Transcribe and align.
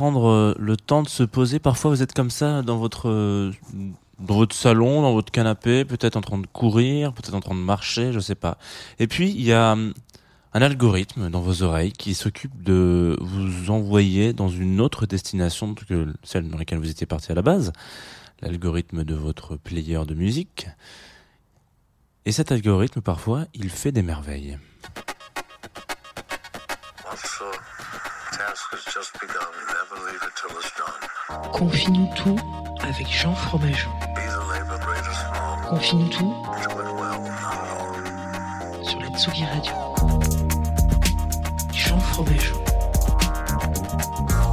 prendre 0.00 0.30
euh, 0.30 0.54
le 0.58 0.78
temps 0.78 1.02
de 1.02 1.10
se 1.10 1.22
poser. 1.22 1.58
Parfois, 1.58 1.90
vous 1.90 2.00
êtes 2.02 2.14
comme 2.14 2.30
ça 2.30 2.62
dans 2.62 2.78
votre 2.78 3.10
euh, 3.10 3.52
dans 4.18 4.34
votre 4.34 4.56
salon, 4.56 5.02
dans 5.02 5.12
votre 5.12 5.30
canapé, 5.30 5.84
peut-être 5.84 6.16
en 6.16 6.22
train 6.22 6.38
de 6.38 6.46
courir, 6.46 7.12
peut-être 7.12 7.34
en 7.34 7.40
train 7.40 7.54
de 7.54 7.60
marcher, 7.60 8.10
je 8.10 8.18
sais 8.18 8.34
pas. 8.34 8.56
Et 8.98 9.06
puis, 9.06 9.28
il 9.28 9.42
y 9.42 9.52
a 9.52 9.72
hum, 9.72 9.92
un 10.54 10.62
algorithme 10.62 11.28
dans 11.28 11.42
vos 11.42 11.62
oreilles 11.62 11.92
qui 11.92 12.14
s'occupe 12.14 12.62
de 12.62 13.14
vous 13.20 13.70
envoyer 13.70 14.32
dans 14.32 14.48
une 14.48 14.80
autre 14.80 15.04
destination 15.04 15.74
que 15.74 16.06
celle 16.22 16.48
dans 16.48 16.56
laquelle 16.56 16.78
vous 16.78 16.88
étiez 16.88 17.06
parti 17.06 17.30
à 17.30 17.34
la 17.34 17.42
base, 17.42 17.70
l'algorithme 18.40 19.04
de 19.04 19.14
votre 19.14 19.56
player 19.56 20.00
de 20.06 20.14
musique. 20.14 20.66
Et 22.24 22.32
cet 22.32 22.52
algorithme, 22.52 23.02
parfois, 23.02 23.44
il 23.52 23.68
fait 23.68 23.92
des 23.92 24.02
merveilles. 24.02 24.56
Confie-nous 31.52 32.08
tout 32.16 32.36
avec 32.82 33.06
Jean 33.10 33.34
Fromageau. 33.34 33.90
Confie-nous 35.68 36.08
tout 36.08 36.34
sur 38.82 39.00
la 39.00 39.08
Tsugi 39.18 39.44
Radio. 39.44 39.72
Jean 41.74 41.98
Fromageau. 41.98 42.56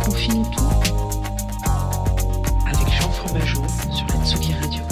Confie-nous 0.03 0.45
tout 0.45 0.69
avec 2.65 2.93
Jean 2.93 3.09
Fromageau 3.11 3.63
sur 3.91 4.07
la 4.07 4.25
Tsugi 4.25 4.53
Radio. 4.55 4.83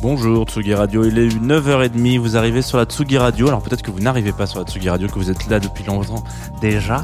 Bonjour 0.00 0.46
Tsugi 0.46 0.74
Radio, 0.74 1.04
il 1.04 1.18
est 1.18 1.28
9h30, 1.28 2.18
vous 2.18 2.36
arrivez 2.36 2.62
sur 2.62 2.78
la 2.78 2.84
Tsugi 2.84 3.18
Radio, 3.18 3.48
alors 3.48 3.62
peut-être 3.62 3.82
que 3.82 3.90
vous 3.90 4.00
n'arrivez 4.00 4.32
pas 4.32 4.46
sur 4.46 4.60
la 4.60 4.66
Tsugi 4.66 4.88
Radio, 4.88 5.08
que 5.08 5.14
vous 5.14 5.30
êtes 5.30 5.46
là 5.48 5.60
depuis 5.60 5.84
longtemps 5.84 6.22
déjà. 6.60 7.02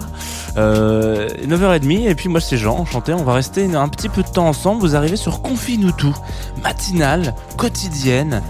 Euh, 0.57 1.29
9h30 1.47 2.09
et 2.09 2.15
puis 2.15 2.29
moi 2.29 2.41
c'est 2.41 2.57
Jean, 2.57 2.77
enchanté, 2.79 3.13
on 3.13 3.23
va 3.23 3.35
rester 3.35 3.73
un 3.75 3.89
petit 3.89 4.09
peu 4.09 4.23
de 4.23 4.29
temps 4.29 4.49
ensemble, 4.49 4.81
vous 4.81 4.97
arrivez 4.97 5.17
sur 5.17 5.43
Confie-nous 5.43 5.93
tout, 5.93 6.17
matinale, 6.63 7.35
quotidienne, 7.57 8.43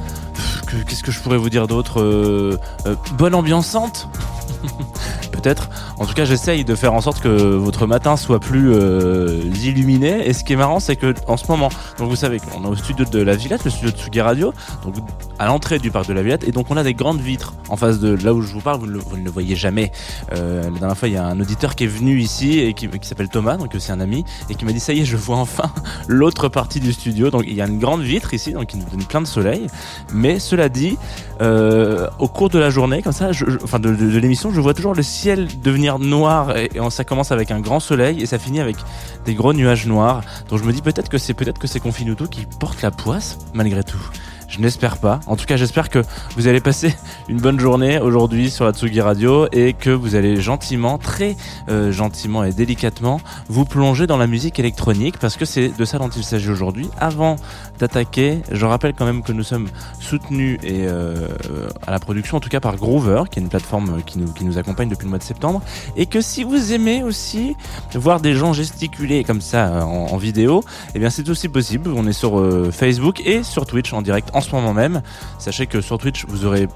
qu'est-ce 0.87 1.03
que 1.03 1.12
je 1.12 1.21
pourrais 1.21 1.37
vous 1.37 1.50
dire 1.50 1.66
d'autre 1.66 2.00
Euh, 2.00 2.59
euh, 2.87 2.94
Bonne 3.19 3.34
ambiançante 3.34 4.09
En 5.99 6.06
tout 6.06 6.15
cas, 6.15 6.25
j'essaye 6.25 6.65
de 6.65 6.75
faire 6.75 6.93
en 6.93 7.01
sorte 7.01 7.21
que 7.21 7.28
votre 7.28 7.87
matin 7.87 8.17
soit 8.17 8.41
plus 8.41 8.73
euh, 8.73 9.41
illuminé. 9.62 10.28
Et 10.28 10.33
ce 10.33 10.45
qui 10.45 10.53
est 10.53 10.56
marrant, 10.56 10.81
c'est 10.81 10.97
que 10.97 11.15
en 11.27 11.37
ce 11.37 11.47
moment, 11.49 11.71
donc 11.99 12.09
vous 12.09 12.17
savez 12.17 12.39
qu'on 12.39 12.65
est 12.65 12.69
au 12.69 12.77
studio 12.77 13.05
de 13.05 13.21
la 13.21 13.37
Villette, 13.37 13.65
le 13.65 13.71
studio 13.71 13.91
de 13.91 13.97
Tsugi 13.97 14.21
Radio, 14.21 14.53
donc 14.84 14.97
à 15.39 15.47
l'entrée 15.47 15.78
du 15.78 15.91
parc 15.91 16.09
de 16.09 16.12
la 16.12 16.23
Villette, 16.23 16.47
et 16.47 16.53
donc 16.53 16.67
on 16.71 16.77
a 16.77 16.83
des 16.83 16.95
grandes 16.95 17.21
vitres 17.21 17.55
en 17.69 17.77
face 17.77 17.99
de 18.01 18.15
là 18.23 18.34
où 18.34 18.43
je 18.43 18.53
vous 18.53 18.61
parle. 18.61 18.81
Vous 18.81 18.87
le, 18.87 19.01
ne 19.17 19.25
le 19.25 19.31
voyez 19.31 19.56
jamais. 19.56 19.93
Euh, 20.33 20.65
la 20.65 20.78
dernière 20.78 20.97
fois, 20.97 21.09
il 21.09 21.15
y 21.15 21.19
a 21.19 21.25
un 21.25 21.41
auditeur 21.41 21.75
qui 21.75 21.84
est 21.84 21.89
venu 21.89 22.19
ici 22.19 22.59
et 22.59 22.75
qui, 22.75 22.89
s'appelle 23.03 23.28
Thomas, 23.28 23.57
donc 23.57 23.75
c'est 23.78 23.93
un 23.93 24.01
ami, 24.01 24.25
et 24.49 24.55
qui 24.55 24.65
m'a 24.65 24.72
dit 24.72 24.81
ça 24.81 24.93
y 24.93 25.01
est, 25.01 25.05
je 25.05 25.17
vois 25.17 25.37
enfin 25.37 25.72
l'autre 26.09 26.49
partie 26.49 26.81
du 26.81 26.93
studio. 26.93 27.31
Donc 27.31 27.45
il 27.47 27.55
y 27.55 27.62
a 27.62 27.67
une 27.67 27.78
grande 27.78 28.03
vitre 28.03 28.34
ici, 28.34 28.53
donc 28.53 28.67
qui 28.67 28.77
nous 28.77 28.87
donne 28.91 29.05
plein 29.05 29.21
de 29.21 29.27
soleil. 29.27 29.67
Mais 30.12 30.39
cela 30.39 30.69
dit, 30.69 30.99
euh, 31.41 32.09
au 32.19 32.28
cours 32.28 32.51
de 32.51 32.59
la 32.59 32.71
journée, 32.71 33.03
comme 33.03 33.12
ça, 33.12 33.33
je, 33.33 33.45
enfin 33.62 33.78
de 33.78 33.91
l'émission, 34.19 34.53
je 34.53 34.61
vois 34.61 34.75
toujours 34.75 34.95
le 34.95 35.03
ciel 35.03 35.29
devenir 35.36 35.98
noir 35.98 36.56
et, 36.56 36.70
et 36.74 36.91
ça 36.91 37.04
commence 37.04 37.32
avec 37.32 37.50
un 37.50 37.60
grand 37.60 37.80
soleil 37.80 38.22
et 38.22 38.26
ça 38.26 38.38
finit 38.38 38.60
avec 38.60 38.76
des 39.24 39.34
gros 39.34 39.52
nuages 39.52 39.86
noirs. 39.86 40.22
Donc 40.48 40.58
je 40.58 40.64
me 40.64 40.72
dis 40.72 40.82
peut-être 40.82 41.08
que 41.08 41.18
c'est 41.18 41.34
peut-être 41.34 41.58
que 41.58 41.66
c'est 41.66 41.80
Confinuto 41.80 42.26
qui 42.26 42.46
porte 42.58 42.82
la 42.82 42.91
poisse 42.91 43.38
malgré 43.54 43.82
tout. 43.84 44.00
Je 44.50 44.59
n'espère 44.59 44.97
pas. 44.97 45.21
En 45.28 45.37
tout 45.37 45.47
cas, 45.47 45.56
j'espère 45.56 45.88
que 45.88 46.00
vous 46.37 46.49
allez 46.49 46.61
passer 46.61 46.93
une 47.28 47.38
bonne 47.38 47.61
journée 47.61 48.00
aujourd'hui 48.00 48.50
sur 48.50 48.65
la 48.65 48.72
Tsugi 48.72 49.00
Radio 49.00 49.47
et 49.53 49.75
que 49.75 49.91
vous 49.91 50.16
allez 50.16 50.41
gentiment, 50.41 50.99
très 50.99 51.37
euh, 51.69 51.93
gentiment 51.93 52.43
et 52.43 52.53
délicatement 52.53 53.21
vous 53.49 53.65
plonger 53.65 54.09
dans 54.09 54.16
la 54.16 54.27
musique 54.27 54.59
électronique 54.59 55.19
parce 55.19 55.37
que 55.37 55.44
c'est 55.44 55.69
de 55.69 55.84
ça 55.84 55.99
dont 55.99 56.09
il 56.09 56.25
s'agit 56.25 56.50
aujourd'hui. 56.50 56.91
Avant 56.99 57.37
d'attaquer, 57.78 58.41
je 58.50 58.66
rappelle 58.66 58.93
quand 58.93 59.05
même 59.05 59.22
que 59.22 59.31
nous 59.31 59.44
sommes 59.44 59.69
soutenus 60.00 60.59
et 60.65 60.84
euh, 60.84 61.28
à 61.87 61.93
la 61.93 62.00
production, 62.00 62.39
en 62.39 62.41
tout 62.41 62.49
cas 62.49 62.60
par 62.60 62.75
Groover, 62.75 63.22
qui 63.31 63.39
est 63.39 63.43
une 63.43 63.49
plateforme 63.49 64.03
qui 64.03 64.19
nous, 64.19 64.59
accompagne 64.59 64.89
depuis 64.89 65.05
le 65.05 65.10
mois 65.10 65.19
de 65.19 65.22
septembre, 65.22 65.62
et 65.97 66.06
que 66.06 66.21
si 66.21 66.43
vous 66.43 66.72
aimez 66.72 67.05
aussi 67.05 67.56
voir 67.94 68.21
des 68.21 68.34
gens 68.34 68.53
gesticuler 68.53 69.22
comme 69.22 69.41
ça 69.41 69.69
euh, 69.69 69.81
en, 69.83 70.16
vidéo, 70.16 70.65
eh 70.97 70.99
bien 70.99 71.09
c'est 71.09 71.28
aussi 71.28 71.49
possible. 71.49 71.93
On 71.94 72.06
est 72.09 72.12
sur 72.12 72.43
Facebook 72.72 73.22
et 73.25 73.44
sur 73.44 73.65
Twitch 73.65 73.93
en 73.93 74.03
direct 74.03 74.28
ce 74.41 74.55
moment 74.55 74.75
même. 74.75 75.03
Sachez 75.39 75.67
que 75.67 75.81
sur 75.81 75.99
Twitch, 75.99 76.25
vous 76.27 76.45
aurez 76.45 76.69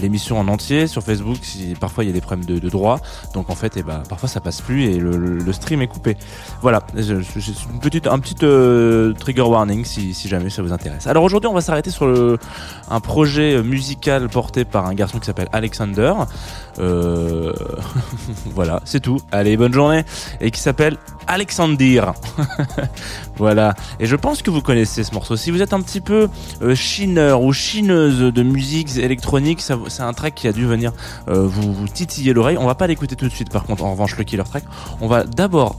l'émission 0.00 0.38
en 0.38 0.48
entier. 0.48 0.86
Sur 0.86 1.02
Facebook 1.02 1.38
si 1.42 1.74
parfois 1.78 2.04
il 2.04 2.08
y 2.08 2.10
a 2.10 2.12
des 2.12 2.20
problèmes 2.20 2.44
de, 2.44 2.68
droit. 2.68 2.98
Donc 3.34 3.50
en 3.50 3.54
fait 3.54 3.76
eh 3.76 3.82
ben, 3.82 4.02
parfois 4.08 4.28
ça 4.28 4.40
passe 4.40 4.60
plus 4.60 4.84
et 4.84 4.98
le, 4.98 5.52
stream 5.52 5.82
est 5.82 5.86
coupé. 5.86 6.16
Voilà. 6.60 6.82
J'ai 6.96 7.14
une 7.14 7.80
petite 7.80 8.06
un 8.06 8.18
petit 8.18 8.36
euh, 8.42 9.12
trigger 9.12 9.42
warning 9.42 9.84
si, 9.84 10.14
si 10.14 10.28
jamais 10.28 10.50
ça 10.50 10.62
vous 10.62 10.72
intéresse. 10.72 11.06
Alors 11.06 11.24
aujourd'hui 11.24 11.48
on 11.48 11.54
va 11.54 11.60
s'arrêter 11.60 11.90
sur 11.90 12.06
le, 12.06 12.38
un 12.90 13.00
projet 13.00 13.62
musical 13.62 14.28
porté 14.28 14.64
par 14.64 14.86
un 14.86 14.94
garçon 14.94 15.18
qui 15.18 15.26
s'appelle 15.26 15.48
Alexander. 15.52 16.14
Euh, 16.78 17.52
voilà. 18.46 18.80
C'est 18.84 19.00
tout. 19.00 19.20
Allez 19.30 19.56
bonne 19.56 19.72
journée. 19.72 20.04
Et 20.40 20.50
qui 20.50 20.60
s'appelle 20.60 20.96
Alexandir 21.26 22.14
voilà 23.36 23.74
et 24.00 24.06
je 24.06 24.16
pense 24.16 24.42
que 24.42 24.50
vous 24.50 24.60
connaissez 24.60 25.04
ce 25.04 25.14
morceau 25.14 25.36
si 25.36 25.50
vous 25.50 25.62
êtes 25.62 25.72
un 25.72 25.80
petit 25.80 26.00
peu 26.00 26.28
euh, 26.62 26.74
chineur 26.74 27.42
ou 27.42 27.52
chineuse 27.52 28.32
de 28.32 28.42
musique 28.42 28.96
électronique, 28.96 29.60
c'est 29.60 30.02
un 30.02 30.12
track 30.12 30.34
qui 30.34 30.48
a 30.48 30.52
dû 30.52 30.66
venir 30.66 30.92
euh, 31.28 31.46
vous, 31.46 31.72
vous 31.72 31.88
titiller 31.88 32.32
l'oreille. 32.32 32.58
On 32.58 32.66
va 32.66 32.74
pas 32.74 32.86
l'écouter 32.86 33.16
tout 33.16 33.28
de 33.28 33.32
suite, 33.32 33.50
par 33.50 33.64
contre, 33.64 33.84
en 33.84 33.92
revanche, 33.92 34.16
le 34.16 34.24
killer 34.24 34.44
track. 34.44 34.64
On 35.00 35.06
va 35.06 35.24
d'abord, 35.24 35.78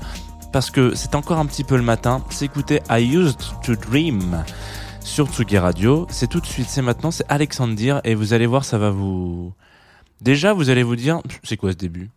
parce 0.52 0.70
que 0.70 0.96
c'est 0.96 1.16
encore 1.16 1.40
un 1.40 1.46
petit 1.46 1.64
peu 1.64 1.76
le 1.76 1.84
matin, 1.84 2.24
s'écouter 2.30 2.82
I 2.90 3.16
Used 3.16 3.40
to 3.64 3.76
Dream 3.76 4.44
sur 5.02 5.28
Tsugi 5.28 5.58
Radio. 5.58 6.08
C'est 6.10 6.28
tout 6.28 6.40
de 6.40 6.46
suite, 6.46 6.68
c'est 6.70 6.82
maintenant, 6.82 7.12
c'est 7.12 7.26
Alexandir, 7.30 8.02
et 8.04 8.16
vous 8.16 8.34
allez 8.34 8.46
voir, 8.46 8.66
ça 8.66 8.78
va 8.78 8.90
vous. 8.90 9.54
Déjà, 10.22 10.54
vous 10.54 10.70
allez 10.70 10.84
vous 10.84 10.96
dire, 10.96 11.22
c'est 11.44 11.58
quoi 11.58 11.72
ce 11.72 11.78
début? 11.78 12.10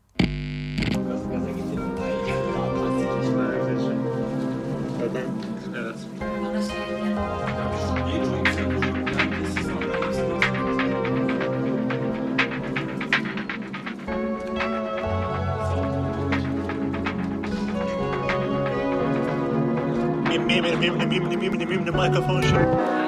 mim, 20.74 20.80
mim, 20.80 21.08
mim, 21.08 21.08
mim, 21.08 21.28
mim, 21.28 21.40
mim, 21.40 21.58
mim, 21.58 21.68
mim, 21.68 21.84
mim, 21.84 21.84
mim, 21.84 22.40
mim, 22.40 23.05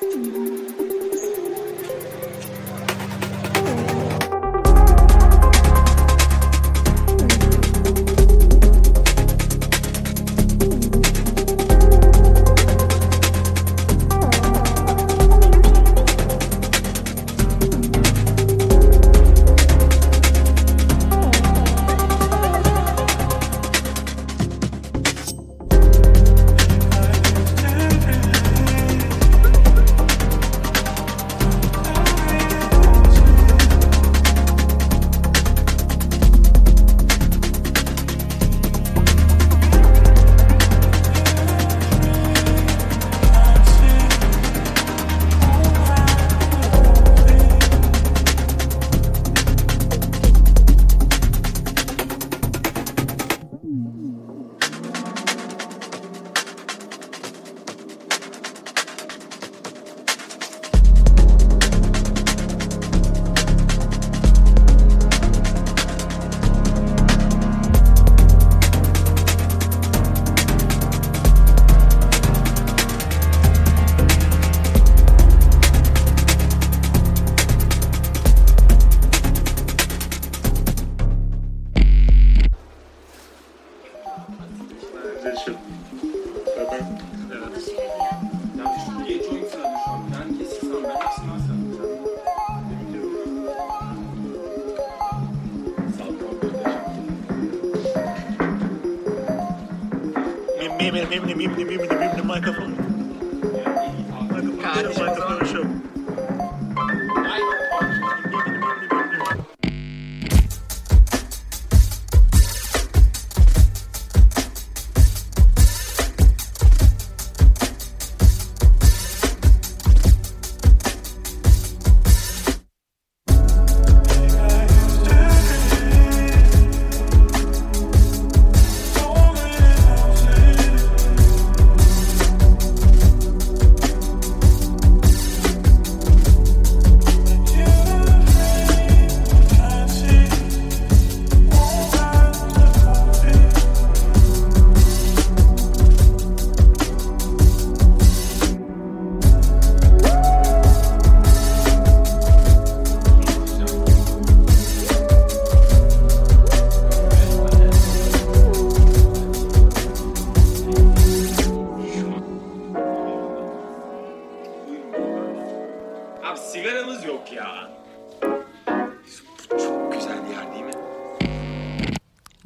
Música 0.00 0.87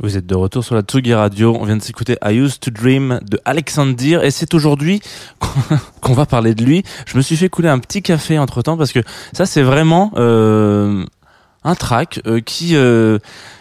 Vous 0.03 0.17
êtes 0.17 0.27
de 0.27 0.35
retour 0.35 0.65
sur 0.65 0.75
la 0.75 0.83
Tsugi 0.83 1.15
Radio. 1.15 1.57
On 1.59 1.65
vient 1.65 1.77
de 1.77 1.83
s'écouter 1.83 2.17
I 2.25 2.35
Used 2.35 2.59
to 2.59 2.71
Dream 2.73 3.21
de 3.23 3.39
Alexander 3.45 4.19
et 4.25 4.33
c'est 4.33 4.53
aujourd'hui 4.53 5.01
qu'on- 6.01 6.13
va 6.15 6.27
parler 6.27 6.55
de 6.57 6.65
lui. 6.65 6.83
Je 7.07 7.17
me 7.17 7.23
suis 7.23 7.37
fait 7.37 7.49
couler 7.49 7.69
un 7.69 7.79
petit 7.79 8.03
café 8.03 8.37
entre 8.39 8.63
temps 8.63 8.77
parce 8.77 8.91
que 8.93 8.99
ça 9.33 9.47
c'est 9.47 9.63
vraiment 9.63 10.11
euh, 10.17 11.05
un 11.63 11.75
track 11.77 12.21
euh, 12.27 12.41
qui 12.41 12.75
euh, 12.75 13.19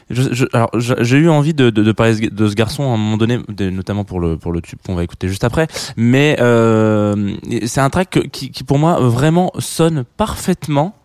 je, 0.10 0.34
je- 0.34 0.46
alors 0.54 0.72
j'ai 0.78 1.18
eu 1.18 1.30
envie 1.30 1.54
de, 1.54 1.70
de, 1.70 1.84
de 1.84 1.92
parler 1.92 2.16
de 2.30 2.48
ce- 2.48 2.56
garçon 2.56 2.84
à 2.90 2.96
un 2.96 2.98
moment 2.98 3.18
donné, 3.18 3.40
notamment 3.72 4.04
pour 4.04 4.20
le 4.20 4.36
pour 4.38 4.52
le 4.52 4.62
tube 4.62 4.80
qu'on 4.84 4.96
va 4.96 5.04
écouter 5.04 5.28
juste 5.28 5.44
après. 5.44 5.68
Mais 5.96 6.38
euh, 6.40 7.36
c'est 7.68 7.82
un 7.82 7.90
track 7.92 8.30
qui, 8.32 8.50
qui 8.50 8.64
pour 8.64 8.80
moi 8.80 9.00
vraiment 9.00 9.52
sonne 9.60 10.06
parfaitement 10.18 10.96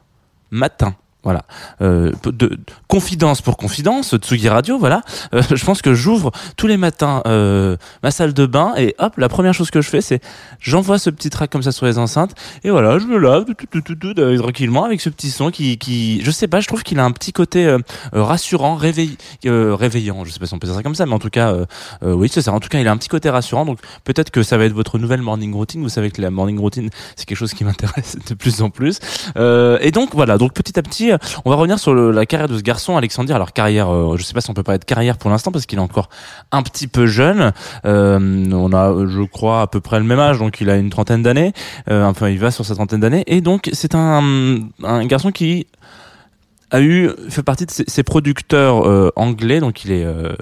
matin. 0.50 0.94
Voilà. 1.26 1.42
Euh, 1.82 2.12
de, 2.22 2.30
de- 2.30 2.58
confidence 2.86 3.42
pour 3.42 3.56
confidence, 3.56 4.14
Tsugi 4.16 4.48
Radio, 4.48 4.78
voilà. 4.78 5.02
Euh, 5.34 5.42
je 5.52 5.64
pense 5.64 5.82
que 5.82 5.92
j'ouvre 5.92 6.30
tous 6.56 6.68
les 6.68 6.76
matins 6.76 7.20
euh, 7.26 7.76
ma 8.04 8.12
salle 8.12 8.32
de 8.32 8.46
bain 8.46 8.74
et 8.76 8.94
hop, 9.00 9.14
la 9.16 9.28
première 9.28 9.52
chose 9.52 9.72
que 9.72 9.80
je 9.82 9.88
fais, 9.90 10.00
c'est 10.00 10.20
j'envoie 10.60 11.00
ce 11.00 11.10
petit 11.10 11.28
track 11.28 11.50
comme 11.50 11.64
ça 11.64 11.72
sur 11.72 11.84
les 11.84 11.98
enceintes 11.98 12.36
et 12.62 12.70
voilà, 12.70 13.00
je 13.00 13.06
me 13.06 13.18
lave 13.18 13.44
tout, 13.44 13.80
tout, 13.82 13.96
tout, 13.96 14.14
euh, 14.20 14.38
tranquillement 14.38 14.84
avec 14.84 15.00
ce 15.00 15.08
petit 15.08 15.30
son 15.32 15.50
qui, 15.50 15.78
qui, 15.78 16.20
je 16.22 16.30
sais 16.30 16.46
pas, 16.46 16.60
je 16.60 16.68
trouve 16.68 16.84
qu'il 16.84 17.00
a 17.00 17.04
un 17.04 17.10
petit 17.10 17.32
côté 17.32 17.66
euh, 17.66 17.78
euh, 18.14 18.22
rassurant, 18.22 18.76
réveil, 18.76 19.16
réveillant. 19.44 20.24
Je 20.24 20.30
sais 20.30 20.38
pas 20.38 20.46
si 20.46 20.54
on 20.54 20.60
peut 20.60 20.68
dire 20.68 20.76
ça 20.76 20.84
comme 20.84 20.94
ça, 20.94 21.06
mais 21.06 21.12
en 21.14 21.18
tout 21.18 21.28
cas, 21.28 21.52
oui, 22.02 22.28
c'est 22.32 22.40
ça. 22.42 22.52
En 22.52 22.60
tout 22.60 22.68
cas, 22.68 22.78
il 22.78 22.86
a 22.86 22.92
un 22.92 22.96
petit 22.96 23.08
côté 23.08 23.30
rassurant. 23.30 23.64
Donc 23.64 23.80
peut-être 24.04 24.30
que 24.30 24.44
ça 24.44 24.56
va 24.58 24.64
être 24.64 24.72
votre 24.72 24.98
nouvelle 25.00 25.22
morning 25.22 25.52
routine. 25.52 25.82
Vous 25.82 25.88
savez 25.88 26.12
que 26.12 26.22
la 26.22 26.30
morning 26.30 26.58
routine, 26.60 26.88
c'est 27.16 27.24
quelque 27.26 27.36
chose 27.38 27.52
qui 27.52 27.64
m'intéresse 27.64 28.16
de 28.28 28.34
plus 28.34 28.62
en 28.62 28.70
plus. 28.70 29.00
Et 29.36 29.90
donc 29.90 30.14
voilà, 30.14 30.38
donc 30.38 30.52
petit 30.52 30.78
à 30.78 30.82
petit, 30.82 31.10
on 31.44 31.50
va 31.50 31.56
revenir 31.56 31.78
sur 31.78 31.94
la 31.94 32.26
carrière 32.26 32.48
de 32.48 32.56
ce 32.56 32.62
garçon, 32.62 32.96
Alexandre. 32.96 33.34
Alors 33.34 33.52
carrière, 33.52 33.92
euh, 33.92 34.16
je 34.16 34.22
sais 34.22 34.34
pas 34.34 34.40
si 34.40 34.50
on 34.50 34.54
peut 34.54 34.62
pas 34.62 34.74
être 34.74 34.84
carrière 34.84 35.16
pour 35.18 35.30
l'instant 35.30 35.52
parce 35.52 35.66
qu'il 35.66 35.78
est 35.78 35.82
encore 35.82 36.08
un 36.52 36.62
petit 36.62 36.86
peu 36.86 37.06
jeune. 37.06 37.52
Euh, 37.84 38.50
on 38.52 38.72
a, 38.72 39.06
je 39.06 39.22
crois, 39.22 39.62
à 39.62 39.66
peu 39.66 39.80
près 39.80 39.98
le 39.98 40.04
même 40.04 40.20
âge, 40.20 40.38
donc 40.38 40.60
il 40.60 40.70
a 40.70 40.76
une 40.76 40.90
trentaine 40.90 41.22
d'années. 41.22 41.52
Euh, 41.90 42.04
enfin, 42.04 42.28
il 42.28 42.38
va 42.38 42.50
sur 42.50 42.64
sa 42.64 42.74
trentaine 42.74 43.00
d'années. 43.00 43.24
Et 43.26 43.40
donc 43.40 43.68
c'est 43.72 43.94
un 43.94 44.60
garçon 45.06 45.32
qui 45.32 45.66
a 46.70 46.80
eu 46.80 47.10
fait 47.28 47.42
partie 47.42 47.66
de 47.66 47.70
ces, 47.70 48.02
producteurs 48.02 48.86
euh, 48.86 49.10
anglais 49.16 49.60
donc 49.60 49.84
il 49.84 49.92
est 49.92 50.04
euh, 50.04 50.32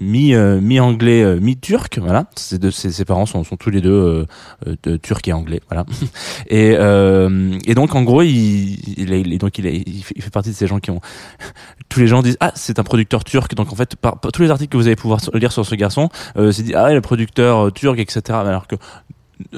mi 0.00 0.34
euh, 0.34 0.60
mi 0.60 0.78
anglais 0.80 1.22
euh, 1.22 1.40
mi 1.40 1.56
turc 1.56 1.98
voilà. 1.98 2.26
Ses, 2.36 2.58
deux, 2.58 2.70
ses, 2.70 2.90
ses 2.92 3.04
parents 3.04 3.26
sont, 3.26 3.42
sont 3.44 3.56
tous 3.56 3.70
les 3.70 3.80
deux 3.80 3.90
euh, 3.90 4.26
euh, 4.66 4.76
de 4.82 4.96
turcs 4.96 5.26
et 5.26 5.32
anglais 5.32 5.60
voilà. 5.68 5.86
Et 6.48 6.72
et 6.72 7.74
donc 7.74 7.94
en 7.94 8.02
gros 8.02 8.22
il 8.22 8.78
il, 8.98 9.12
est, 9.12 9.38
donc 9.38 9.58
il, 9.58 9.66
est, 9.66 9.76
il, 9.86 10.02
fait, 10.02 10.30
partie 10.30 10.50
de 10.50 10.54
ces 10.54 10.66
gens 10.66 10.80
qui 10.80 10.90
ont 10.90 11.00
tous 11.88 12.00
les 12.00 12.06
gens 12.06 12.22
disent 12.22 12.36
ah 12.40 12.52
c'est 12.54 12.78
un 12.78 12.84
producteur 12.84 13.24
turc. 13.24 13.54
Donc 13.54 13.72
en 13.72 13.76
fait 13.76 13.96
par, 13.96 14.20
par 14.20 14.32
tous 14.32 14.42
les 14.42 14.50
articles 14.50 14.72
que 14.72 14.76
vous 14.76 14.86
allez 14.86 14.96
pouvoir 14.96 15.20
lire 15.34 15.52
sur 15.52 15.64
ce 15.64 15.74
garçon 15.74 16.08
c'est 16.34 16.62
dit 16.62 16.74
ah 16.74 16.92
le 16.92 17.00
producteur 17.00 17.72
turc 17.72 17.98
etc 17.98 18.20
alors 18.30 18.66
que 18.66 18.76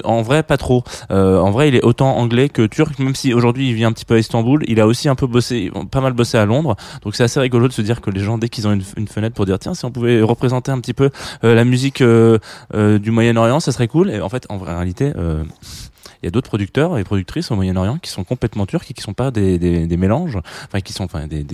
En 0.05 0.23
vrai, 0.23 0.43
pas 0.43 0.57
trop. 0.57 0.85
Euh, 1.11 1.38
en 1.38 1.50
vrai, 1.50 1.69
il 1.69 1.75
est 1.75 1.83
autant 1.83 2.17
anglais 2.17 2.49
que 2.49 2.67
turc, 2.67 2.99
même 2.99 3.14
si 3.14 3.35
aujourd'hui 3.35 3.69
il 3.69 3.75
vit 3.75 3.85
un 3.85 3.93
petit 3.93 4.05
peu 4.05 4.14
à 4.14 4.19
Istanbul. 4.19 4.64
Il 4.67 4.81
a 4.81 4.87
aussi 4.87 5.09
un 5.09 5.14
peu 5.14 5.26
bossé, 5.26 5.71
pas 5.91 6.00
mal 6.00 6.12
bossé 6.12 6.38
à 6.38 6.45
Londres. 6.45 6.76
Donc 7.03 7.14
c'est 7.14 7.25
assez 7.25 7.41
rigolo 7.41 7.69
de 7.69 7.73
se 7.73 7.83
dire 7.83 8.00
que 8.00 8.11
les 8.11 8.21
gens, 8.21 8.38
dès 8.38 8.49
qu'ils 8.49 8.67
ont 8.67 8.73
une, 8.73 9.09
fenêtre 9.09 9.35
pour 9.35 9.47
dire 9.47 9.59
tiens, 9.59 9.75
si 9.75 9.85
on 9.85 9.91
pouvait 9.91 10.23
représenter 10.23 10.71
un 10.71 10.81
petit 10.81 10.95
peu 10.95 11.11
euh, 11.45 11.55
la 11.55 11.64
musique 11.64 12.00
euh, 12.00 12.38
du 12.73 13.11
Moyen-Orient, 13.11 13.61
ça 13.61 13.73
serait 13.73 13.88
cool. 13.88 14.11
Et 14.11 14.21
en 14.21 14.29
fait, 14.29 14.47
en 14.49 14.59
réalité. 14.59 15.12
Il 16.23 16.26
y 16.26 16.29
a 16.29 16.31
d'autres 16.31 16.49
producteurs 16.49 16.97
et 16.97 17.05
productrices 17.05 17.50
au 17.50 17.55
Moyen-Orient 17.55 17.99
qui 17.99 18.11
sont 18.11 18.25
complètement 18.25 18.64
turcs 18.64 18.87
et 18.88 18.95
qui 18.95 19.03
sont 19.03 19.12
pas 19.12 19.31
des, 19.31 19.59
mélanges, 19.99 20.38
enfin 20.64 20.81
qui 20.81 20.95
sont 20.95 21.05
enfin 21.05 21.26
des, 21.26 21.45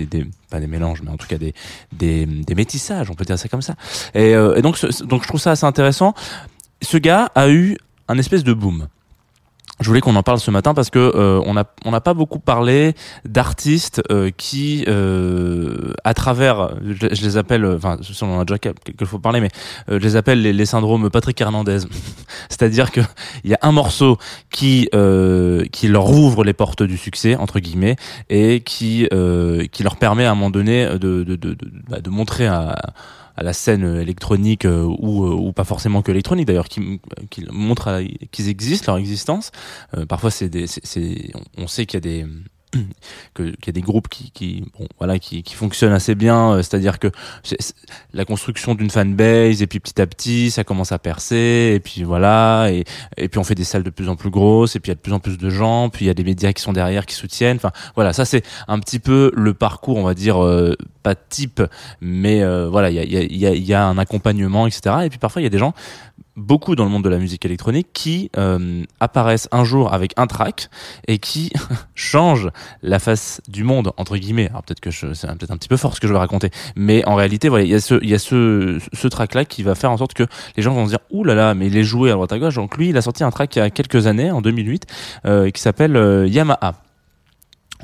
pas 0.49 0.61
des 0.61 0.67
mélanges, 0.67 1.01
mais 1.03 1.11
en 1.11 1.17
tout 1.17 1.27
cas 1.27 1.35
des, 1.37 2.27
métissages, 2.55 3.09
on 3.09 3.13
peut 3.13 3.25
dire 3.25 3.37
ça 3.37 3.49
comme 3.49 3.61
ça. 3.61 3.75
Et, 4.15 4.29
et 4.29 4.61
donc 4.61 4.79
donc 5.03 5.23
je 5.23 5.27
trouve 5.27 5.41
ça 5.41 5.51
assez 5.51 5.65
intéressant. 5.65 6.13
Ce 6.81 6.97
gars 6.97 7.31
a 7.35 7.49
eu 7.49 7.77
un 8.07 8.17
espèce 8.17 8.43
de 8.43 8.53
boom. 8.53 8.87
Je 9.79 9.87
voulais 9.87 10.01
qu'on 10.01 10.15
en 10.15 10.21
parle 10.21 10.39
ce 10.39 10.51
matin 10.51 10.75
parce 10.75 10.91
que 10.91 10.99
euh, 10.99 11.41
on 11.43 11.57
a 11.57 11.63
on 11.85 11.91
n'a 11.91 12.01
pas 12.01 12.13
beaucoup 12.13 12.37
parlé 12.37 12.93
d'artistes 13.25 14.03
euh, 14.11 14.29
qui 14.29 14.85
euh, 14.87 15.93
à 16.03 16.13
travers 16.13 16.75
je, 16.87 17.07
les 17.07 17.37
appelle 17.37 17.65
euh, 17.65 17.77
enfin 17.77 17.97
on 18.21 18.35
en 18.35 18.39
a 18.41 18.45
déjà 18.45 18.59
quel- 18.59 18.75
quelques 18.85 19.05
fois 19.05 19.19
parlé 19.19 19.41
mais 19.41 19.49
euh, 19.89 19.97
je 19.99 20.03
les 20.03 20.15
appelle 20.17 20.39
les, 20.43 20.53
les 20.53 20.65
syndromes 20.67 21.09
Patrick 21.09 21.41
Hernandez 21.41 21.79
c'est-à-dire 22.49 22.91
que 22.91 23.01
il 23.43 23.49
y 23.49 23.55
a 23.55 23.59
un 23.63 23.71
morceau 23.71 24.19
qui 24.51 24.87
euh, 24.93 25.65
qui 25.71 25.87
leur 25.87 26.11
ouvre 26.11 26.43
les 26.43 26.53
portes 26.53 26.83
du 26.83 26.97
succès 26.97 27.35
entre 27.35 27.59
guillemets 27.59 27.95
et 28.29 28.61
qui 28.61 29.07
qui 29.71 29.83
leur 29.83 29.95
permet 29.95 30.25
à 30.25 30.31
un 30.31 30.35
moment 30.35 30.51
donné 30.51 30.85
de 30.85 31.23
de 31.23 31.35
de, 31.35 31.35
de, 31.35 31.57
bah, 31.89 32.01
de 32.01 32.09
montrer 32.11 32.45
à 32.45 32.75
à 33.41 33.43
la 33.43 33.53
scène 33.53 33.83
électronique 33.99 34.65
euh, 34.65 34.83
ou, 34.83 35.25
euh, 35.25 35.33
ou 35.33 35.51
pas 35.51 35.63
forcément 35.63 36.03
que 36.03 36.11
électronique 36.11 36.45
d'ailleurs 36.45 36.69
qui, 36.69 37.01
qui 37.31 37.43
montrent 37.51 38.03
qu'ils 38.31 38.49
existent 38.49 38.91
leur 38.91 38.99
existence. 38.99 39.51
Euh, 39.97 40.05
parfois 40.05 40.29
c'est 40.29 40.51
on 41.57 41.65
sait 41.65 41.87
qu'il 41.87 41.97
y 41.97 41.97
a 41.97 42.01
des 42.01 42.27
qu'il 43.35 43.55
y 43.65 43.69
a 43.69 43.71
des 43.71 43.81
groupes 43.81 44.07
qui, 44.07 44.31
qui 44.31 44.63
bon 44.77 44.87
voilà 44.97 45.19
qui, 45.19 45.43
qui 45.43 45.55
fonctionnent 45.55 45.93
assez 45.93 46.15
bien 46.15 46.53
euh, 46.53 46.57
c'est-à-dire 46.57 46.99
que 46.99 47.07
c'est 47.43 47.57
la 48.13 48.25
construction 48.25 48.75
d'une 48.75 48.89
fanbase 48.89 49.61
et 49.61 49.67
puis 49.67 49.79
petit 49.79 50.01
à 50.01 50.07
petit 50.07 50.51
ça 50.51 50.63
commence 50.63 50.91
à 50.91 50.99
percer 50.99 51.73
et 51.75 51.79
puis 51.79 52.03
voilà 52.03 52.69
et, 52.71 52.85
et 53.17 53.27
puis 53.27 53.39
on 53.39 53.43
fait 53.43 53.55
des 53.55 53.63
salles 53.63 53.83
de 53.83 53.89
plus 53.89 54.09
en 54.09 54.15
plus 54.15 54.29
grosses 54.29 54.75
et 54.75 54.79
puis 54.79 54.89
il 54.89 54.91
y 54.91 54.93
a 54.93 54.95
de 54.95 55.01
plus 55.01 55.13
en 55.13 55.19
plus 55.19 55.37
de 55.37 55.49
gens 55.49 55.89
puis 55.89 56.05
il 56.05 56.07
y 56.07 56.11
a 56.11 56.13
des 56.13 56.23
médias 56.23 56.53
qui 56.53 56.61
sont 56.61 56.73
derrière 56.73 57.05
qui 57.05 57.15
soutiennent. 57.15 57.57
Enfin 57.57 57.71
voilà 57.95 58.13
ça 58.13 58.25
c'est 58.25 58.43
un 58.67 58.79
petit 58.79 58.99
peu 58.99 59.31
le 59.35 59.53
parcours 59.53 59.97
on 59.97 60.03
va 60.03 60.13
dire 60.13 60.43
euh, 60.43 60.75
pas 61.03 61.15
type 61.15 61.61
mais 61.99 62.41
euh, 62.41 62.69
voilà 62.69 62.89
il 62.89 62.95
y 62.95 62.99
a, 62.99 63.03
y, 63.03 63.17
a, 63.17 63.23
y, 63.23 63.45
a, 63.45 63.53
y 63.53 63.73
a 63.73 63.85
un 63.85 63.97
accompagnement 63.97 64.67
etc 64.67 64.95
et 65.03 65.09
puis 65.09 65.19
parfois 65.19 65.41
il 65.41 65.45
y 65.45 65.47
a 65.47 65.51
des 65.51 65.57
gens 65.57 65.73
beaucoup 66.35 66.75
dans 66.75 66.85
le 66.85 66.89
monde 66.89 67.03
de 67.03 67.09
la 67.09 67.17
musique 67.17 67.45
électronique 67.45 67.89
qui 67.93 68.29
euh, 68.37 68.83
apparaissent 68.99 69.49
un 69.51 69.63
jour 69.63 69.93
avec 69.93 70.13
un 70.17 70.27
track 70.27 70.69
et 71.07 71.19
qui 71.19 71.51
changent 71.95 72.49
la 72.81 72.99
face 72.99 73.41
du 73.47 73.63
monde 73.63 73.91
entre 73.97 74.17
guillemets. 74.17 74.49
Alors 74.49 74.63
peut-être 74.63 74.79
que 74.79 74.91
c'est 74.91 75.27
peut-être 75.27 75.51
un 75.51 75.57
petit 75.57 75.67
peu 75.69 75.77
fort 75.77 75.95
ce 75.95 75.99
que 75.99 76.07
je 76.07 76.13
vais 76.13 76.19
raconter 76.19 76.49
mais 76.75 77.05
en 77.05 77.15
réalité 77.15 77.49
voilà 77.49 77.65
il 77.65 77.69
y 77.69 77.75
a 77.75 77.79
ce 78.19 79.07
track 79.07 79.33
là 79.33 79.45
qui 79.45 79.63
va 79.63 79.75
faire 79.75 79.91
en 79.91 79.97
sorte 79.97 80.13
que 80.13 80.23
les 80.55 80.63
gens 80.63 80.73
vont 80.73 80.85
se 80.85 80.91
dire 80.91 80.99
ouh 81.11 81.23
là 81.23 81.35
là 81.35 81.53
mais 81.53 81.67
il 81.67 81.77
est 81.77 81.83
joué 81.83 82.11
à 82.11 82.13
droite 82.13 82.31
à 82.31 82.39
gauche. 82.39 82.55
Donc 82.55 82.77
lui 82.77 82.89
il 82.89 82.97
a 82.97 83.01
sorti 83.01 83.23
un 83.23 83.31
track 83.31 83.55
il 83.55 83.59
y 83.59 83.61
a 83.61 83.69
quelques 83.69 84.07
années 84.07 84.31
en 84.31 84.41
2008 84.41 84.85
euh, 85.25 85.49
qui 85.49 85.61
s'appelle 85.61 85.95
euh, 85.95 86.27
Yamaha 86.27 86.75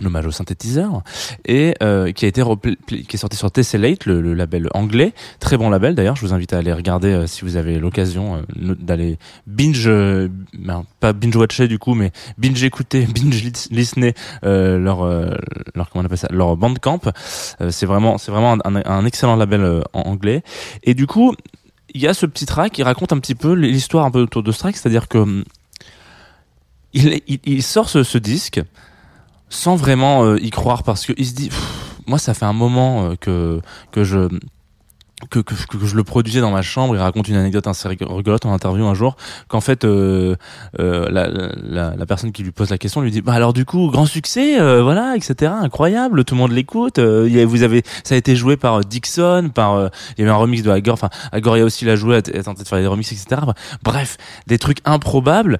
en 0.01 0.05
hommage 0.05 0.25
au 0.25 0.31
synthétiseur 0.31 1.01
et 1.45 1.73
euh, 1.83 2.11
qui 2.11 2.25
a 2.25 2.27
été 2.27 2.43
qui 2.87 3.15
est 3.15 3.17
sorti 3.17 3.37
sur 3.37 3.51
Tessellate 3.51 4.05
le, 4.05 4.21
le 4.21 4.33
label 4.33 4.69
anglais. 4.73 5.13
Très 5.39 5.57
bon 5.57 5.69
label 5.69 5.95
d'ailleurs. 5.95 6.15
Je 6.15 6.21
vous 6.25 6.33
invite 6.33 6.53
à 6.53 6.57
aller 6.59 6.73
regarder 6.73 7.09
euh, 7.09 7.27
si 7.27 7.41
vous 7.43 7.55
avez 7.55 7.79
l'occasion 7.79 8.37
euh, 8.37 8.75
d'aller 8.79 9.17
binge 9.47 9.87
ben, 9.87 10.85
pas 10.99 11.13
binge 11.13 11.35
watcher 11.35 11.67
du 11.67 11.79
coup 11.79 11.93
mais 11.93 12.11
binge 12.37 12.63
écouter 12.63 13.05
binge 13.13 13.43
lis- 13.43 13.67
listener 13.71 14.13
leur 14.43 15.05
leur 15.75 15.89
comment 15.91 16.05
appelle 16.05 16.17
ça 16.17 16.27
leur 16.31 16.55
bandcamp. 16.57 17.01
C'est 17.69 17.85
vraiment 17.85 18.17
c'est 18.17 18.31
vraiment 18.31 18.53
un, 18.53 18.75
un- 18.75 18.83
un 18.85 19.05
excellent 19.05 19.35
label 19.35 19.81
anglais. 19.93 20.43
Et 20.83 20.93
du 20.93 21.07
coup 21.07 21.33
il 21.93 22.01
y 22.01 22.07
a 22.07 22.13
ce 22.13 22.25
petit 22.25 22.45
track 22.45 22.73
qui 22.73 22.83
raconte 22.83 23.13
un 23.13 23.19
petit 23.19 23.33
peu 23.33 23.53
l'histoire 23.53 24.05
un 24.05 24.11
peu 24.11 24.19
autour 24.21 24.43
de 24.43 24.51
ce 24.51 24.59
track 24.59 24.75
c'est-à-dire 24.75 25.07
que 25.07 25.17
hum, 25.19 25.43
il, 26.93 27.63
sort 27.63 27.89
ce 27.89 28.17
disque 28.17 28.61
sans 29.49 29.75
vraiment 29.75 30.23
euh, 30.23 30.39
y 30.41 30.49
croire 30.49 30.83
parce 30.83 31.05
que 31.05 31.13
il 31.17 31.25
se 31.25 31.33
dit 31.33 31.49
moi 32.07 32.17
ça 32.17 32.33
fait 32.33 32.45
un 32.45 32.53
moment 32.53 33.05
euh, 33.05 33.15
que 33.15 33.61
que 33.91 34.03
je 34.03 34.29
que, 35.31 35.39
que, 35.39 35.55
que 35.55 35.85
je 35.85 35.95
le 35.95 36.03
produisais 36.03 36.41
dans 36.41 36.51
ma 36.51 36.61
chambre 36.61 36.95
il 36.95 36.99
raconte 36.99 37.27
une 37.27 37.35
anecdote 37.35 37.65
assez 37.65 37.89
rig- 37.89 38.03
rigolote 38.07 38.45
en 38.45 38.53
interview 38.53 38.85
un 38.85 38.93
jour 38.93 39.15
qu'en 39.47 39.61
fait 39.61 39.83
euh, 39.83 40.35
euh, 40.79 41.09
la, 41.09 41.27
la, 41.27 41.95
la 41.95 42.05
personne 42.05 42.31
qui 42.31 42.43
lui 42.43 42.51
pose 42.51 42.69
la 42.69 42.77
question 42.77 43.01
lui 43.01 43.09
dit 43.09 43.21
bah 43.21 43.33
alors 43.33 43.51
du 43.51 43.65
coup 43.65 43.89
grand 43.89 44.05
succès 44.05 44.59
euh, 44.59 44.83
voilà 44.83 45.15
etc 45.15 45.51
incroyable 45.61 46.23
tout 46.23 46.35
le 46.35 46.39
monde 46.41 46.51
l'écoute 46.51 46.99
euh, 46.99 47.45
vous 47.47 47.63
avez 47.63 47.81
ça 48.03 48.13
a 48.13 48.17
été 48.17 48.35
joué 48.35 48.57
par 48.57 48.75
euh, 48.75 48.81
Dixon 48.83 49.49
par 49.53 49.73
euh, 49.73 49.87
il 50.17 50.21
y 50.21 50.23
avait 50.23 50.31
un 50.31 50.37
remix 50.37 50.61
de 50.61 50.69
Agor 50.69 50.93
enfin 50.93 51.09
Agor 51.31 51.57
il 51.57 51.61
a 51.61 51.65
aussi 51.65 51.83
l'a 51.85 51.95
joué 51.95 52.17
a 52.17 52.21
tenté 52.21 52.63
de 52.63 52.67
faire 52.67 52.79
des 52.79 52.87
remixes 52.87 53.11
etc 53.11 53.41
bref 53.83 54.17
des 54.45 54.59
trucs 54.59 54.79
improbables 54.85 55.57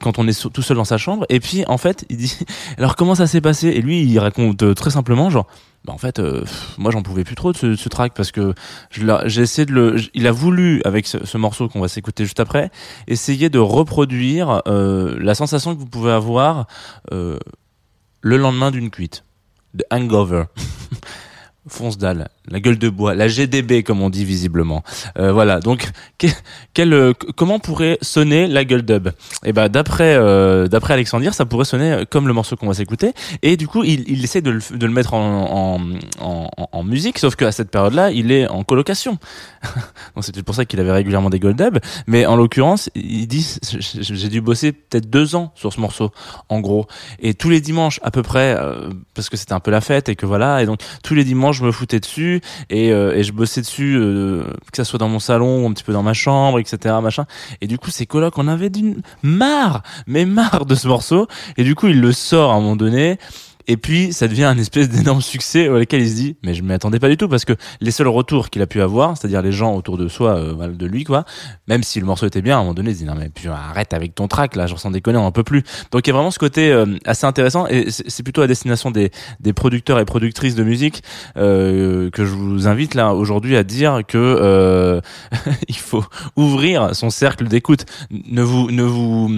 quand 0.00 0.18
on 0.18 0.28
est 0.28 0.52
tout 0.52 0.62
seul 0.62 0.76
dans 0.76 0.84
sa 0.84 0.98
chambre 0.98 1.26
et 1.28 1.40
puis 1.40 1.64
en 1.66 1.78
fait 1.78 2.04
il 2.10 2.16
dit 2.16 2.38
alors 2.78 2.94
comment 2.96 3.14
ça 3.14 3.26
s'est 3.26 3.40
passé? 3.40 3.68
Et 3.68 3.80
lui 3.82 4.02
il 4.04 4.18
raconte 4.18 4.74
très 4.74 4.90
simplement 4.90 5.30
genre 5.30 5.46
bah 5.84 5.94
en 5.94 5.98
fait 5.98 6.18
euh, 6.18 6.44
moi 6.76 6.90
j'en 6.90 7.02
pouvais 7.02 7.24
plus 7.24 7.34
trop 7.34 7.52
de 7.52 7.56
ce, 7.56 7.74
ce 7.74 7.88
track 7.88 8.12
parce 8.14 8.32
que 8.32 8.54
j'ai 8.90 9.40
essayé 9.40 9.64
de 9.64 9.72
le 9.72 9.96
il 10.12 10.26
a 10.26 10.32
voulu 10.32 10.82
avec 10.84 11.06
ce, 11.06 11.24
ce 11.24 11.38
morceau 11.38 11.68
qu'on 11.68 11.80
va 11.80 11.88
s'écouter 11.88 12.24
juste 12.24 12.40
après 12.40 12.70
essayer 13.06 13.48
de 13.48 13.58
reproduire 13.58 14.62
euh, 14.66 15.16
la 15.20 15.34
sensation 15.34 15.74
que 15.74 15.80
vous 15.80 15.86
pouvez 15.86 16.12
avoir 16.12 16.66
euh, 17.12 17.38
le 18.20 18.36
lendemain 18.36 18.70
d'une 18.70 18.90
cuite. 18.90 19.24
De 19.72 19.84
hangover. 19.90 20.44
Fonce 21.68 21.96
dalle 21.98 22.28
la 22.48 22.58
gueule 22.58 22.78
de 22.78 22.88
bois 22.88 23.14
la 23.14 23.28
GDB 23.28 23.82
comme 23.82 24.00
on 24.02 24.10
dit 24.10 24.24
visiblement. 24.24 24.82
Euh, 25.18 25.32
voilà 25.32 25.60
donc 25.60 25.90
que- 26.18 26.26
quel, 26.74 26.92
euh, 26.92 27.12
comment 27.36 27.58
pourrait 27.58 27.98
sonner 28.00 28.46
la 28.46 28.64
gueule 28.64 28.82
dub 28.82 29.08
et 29.44 29.52
ben 29.52 29.68
d'après 29.68 30.14
euh, 30.14 30.66
d'après 30.66 30.94
Alexandre 30.94 31.32
ça 31.34 31.44
pourrait 31.44 31.64
sonner 31.66 32.04
comme 32.10 32.26
le 32.26 32.32
morceau 32.32 32.56
qu'on 32.56 32.66
va 32.66 32.74
s'écouter. 32.74 33.12
Et 33.42 33.56
du 33.56 33.68
coup 33.68 33.84
il, 33.84 34.04
il 34.08 34.24
essaie 34.24 34.40
de 34.40 34.50
le, 34.50 34.60
de 34.76 34.86
le 34.86 34.92
mettre 34.92 35.14
en, 35.14 35.80
en, 36.18 36.50
en, 36.72 36.82
musique 36.84 37.18
sauf 37.18 37.36
qu'à 37.36 37.52
cette 37.52 37.70
période 37.70 37.94
là 37.94 38.10
il 38.10 38.32
est 38.32 38.48
en 38.48 38.64
colocation. 38.64 39.18
Donc 40.14 40.24
c'était 40.24 40.42
pour 40.42 40.54
ça 40.54 40.64
qu'il 40.64 40.80
avait 40.80 40.92
régulièrement 40.92 41.30
des 41.30 41.38
gold 41.38 41.56
dub 41.56 41.78
mais 42.06 42.24
en 42.26 42.36
l'occurrence 42.36 42.88
il 42.94 43.26
dit 43.26 43.46
j'ai 43.70 44.02
j'ai 44.02 44.28
dû 44.28 44.40
bosser 44.40 44.72
peut-être 44.72 45.10
deux 45.10 45.34
ans 45.36 45.52
sur 45.54 45.72
ce 45.72 45.80
morceau 45.80 46.10
en 46.48 46.60
gros. 46.60 46.86
Et 47.20 47.34
tous 47.34 47.50
les 47.50 47.60
dimanches 47.60 48.00
à 48.02 48.10
peu 48.10 48.22
près 48.22 48.56
euh, 48.58 48.88
parce 49.14 49.28
que 49.28 49.36
c'était 49.36 49.52
un 49.52 49.60
peu 49.60 49.70
la 49.70 49.80
fête 49.82 50.08
et 50.08 50.16
que 50.16 50.26
voilà 50.26 50.62
et 50.62 50.66
donc 50.66 50.80
tous 51.04 51.14
les 51.14 51.24
dimanches 51.24 51.58
je 51.58 51.64
me 51.64 51.72
foutais 51.72 52.00
dessus 52.00 52.39
et, 52.68 52.92
euh, 52.92 53.16
et 53.16 53.22
je 53.22 53.32
bossais 53.32 53.60
dessus 53.60 53.96
euh, 53.96 54.44
que 54.70 54.76
ça 54.76 54.84
soit 54.84 54.98
dans 54.98 55.08
mon 55.08 55.20
salon 55.20 55.64
ou 55.64 55.68
un 55.68 55.72
petit 55.72 55.84
peu 55.84 55.92
dans 55.92 56.02
ma 56.02 56.14
chambre 56.14 56.58
etc 56.58 56.96
machin. 57.02 57.26
Et 57.60 57.66
du 57.66 57.78
coup 57.78 57.90
ces 57.90 58.06
colocs 58.06 58.38
on 58.38 58.48
avait 58.48 58.70
d'une 58.70 59.02
marre 59.22 59.82
mais 60.06 60.24
marre 60.24 60.66
de 60.66 60.74
ce 60.74 60.88
morceau. 60.88 61.26
Et 61.56 61.64
du 61.64 61.74
coup 61.74 61.88
il 61.88 62.00
le 62.00 62.12
sort 62.12 62.52
à 62.52 62.54
un 62.54 62.60
moment 62.60 62.76
donné 62.76 63.18
et 63.70 63.76
puis 63.76 64.12
ça 64.12 64.26
devient 64.26 64.44
un 64.44 64.58
espèce 64.58 64.88
d'énorme 64.88 65.20
succès 65.20 65.68
auquel 65.68 66.02
il 66.02 66.10
se 66.10 66.14
dit 66.16 66.36
mais 66.42 66.54
je 66.54 66.62
m'y 66.62 66.72
attendais 66.72 66.98
pas 66.98 67.08
du 67.08 67.16
tout 67.16 67.28
parce 67.28 67.44
que 67.44 67.52
les 67.80 67.92
seuls 67.92 68.08
retours 68.08 68.50
qu'il 68.50 68.62
a 68.62 68.66
pu 68.66 68.82
avoir 68.82 69.16
c'est-à-dire 69.16 69.42
les 69.42 69.52
gens 69.52 69.76
autour 69.76 69.96
de 69.96 70.08
soi 70.08 70.36
euh, 70.36 70.68
de 70.72 70.86
lui 70.86 71.04
quoi 71.04 71.24
même 71.68 71.84
si 71.84 72.00
le 72.00 72.06
morceau 72.06 72.26
était 72.26 72.42
bien 72.42 72.56
à 72.56 72.58
un 72.58 72.62
moment 72.62 72.74
donné 72.74 72.90
il 72.90 72.94
se 72.94 72.98
dit 72.98 73.04
non 73.04 73.14
mais 73.14 73.28
puis 73.28 73.46
arrête 73.46 73.94
avec 73.94 74.16
ton 74.16 74.26
track 74.26 74.56
là 74.56 74.66
genre 74.66 74.80
sans 74.80 74.90
déconner 74.90 75.18
on 75.18 75.24
en 75.24 75.30
peut 75.30 75.44
plus. 75.44 75.62
Donc 75.92 76.04
il 76.04 76.08
y 76.08 76.10
a 76.10 76.14
vraiment 76.14 76.32
ce 76.32 76.40
côté 76.40 76.72
euh, 76.72 76.98
assez 77.04 77.26
intéressant 77.26 77.68
et 77.68 77.90
c'est 77.90 78.24
plutôt 78.24 78.42
à 78.42 78.48
destination 78.48 78.90
des, 78.90 79.12
producteurs 79.54 80.00
et 80.00 80.04
productrices 80.04 80.56
de 80.56 80.64
musique 80.64 81.04
euh, 81.36 82.10
que 82.10 82.24
je 82.24 82.34
vous 82.34 82.66
invite 82.66 82.94
là 82.94 83.14
aujourd'hui 83.14 83.56
à 83.56 83.62
dire 83.62 84.00
que 84.06 85.00
il 85.68 85.76
faut 85.76 86.04
ouvrir 86.34 86.96
son 86.96 87.10
cercle 87.10 87.46
d'écoute. 87.46 87.84
Ne 88.10 88.42
vous 88.42 88.68
ne 88.72 88.82
vous 88.82 89.30